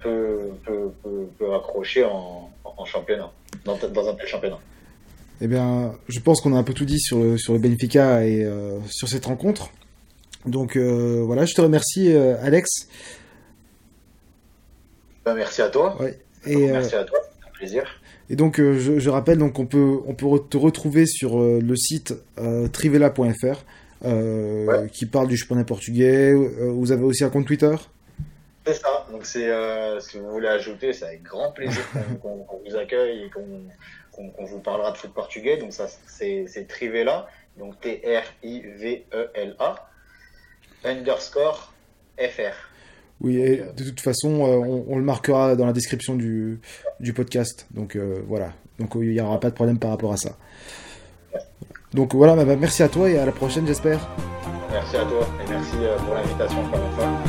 [0.00, 3.30] peut, peut, peut, accrocher en, en championnat,
[3.64, 4.58] dans, dans, un tel championnat.
[5.40, 8.24] Eh bien, je pense qu'on a un peu tout dit sur le, sur le Benfica
[8.24, 9.70] et euh, sur cette rencontre.
[10.46, 12.88] Donc voilà, je te remercie, Alex.
[15.24, 16.00] Ben, merci à toi.
[16.00, 16.18] Ouais.
[16.46, 18.00] Et, merci à toi, c'est un plaisir.
[18.30, 21.60] Et donc, euh, je, je, rappelle, donc on peut, on peut te retrouver sur euh,
[21.60, 23.64] le site euh, trivela.fr
[24.02, 24.88] ouais.
[24.92, 26.32] qui parle du championnat portugais.
[26.32, 27.74] vous avez aussi un compte Twitter?
[28.66, 29.06] C'est ça.
[29.10, 29.50] Donc, c'est,
[30.00, 31.82] si vous voulez ajouter, c'est avec grand plaisir
[32.22, 33.62] qu'on, vous accueille et qu'on,
[34.10, 35.58] qu'on, vous parlera de foot portugais.
[35.58, 37.26] Donc, ça, c'est, Trivela.
[37.58, 38.28] Donc, T-R-I-V-E-L-A.
[40.84, 41.72] Underscore
[42.18, 42.73] FR.
[43.20, 46.60] Oui, et de toute façon, on, on, le marquera dans la description du,
[47.00, 47.66] du podcast.
[47.70, 47.96] Donc
[48.26, 48.52] voilà.
[48.78, 50.36] Donc il n'y aura pas de problème par rapport à ça.
[51.94, 54.00] Donc voilà, bah, merci à toi et à la prochaine, j'espère.
[54.70, 57.04] Merci à toi et merci pour l'invitation encore une fois.
[57.04, 57.23] Et merci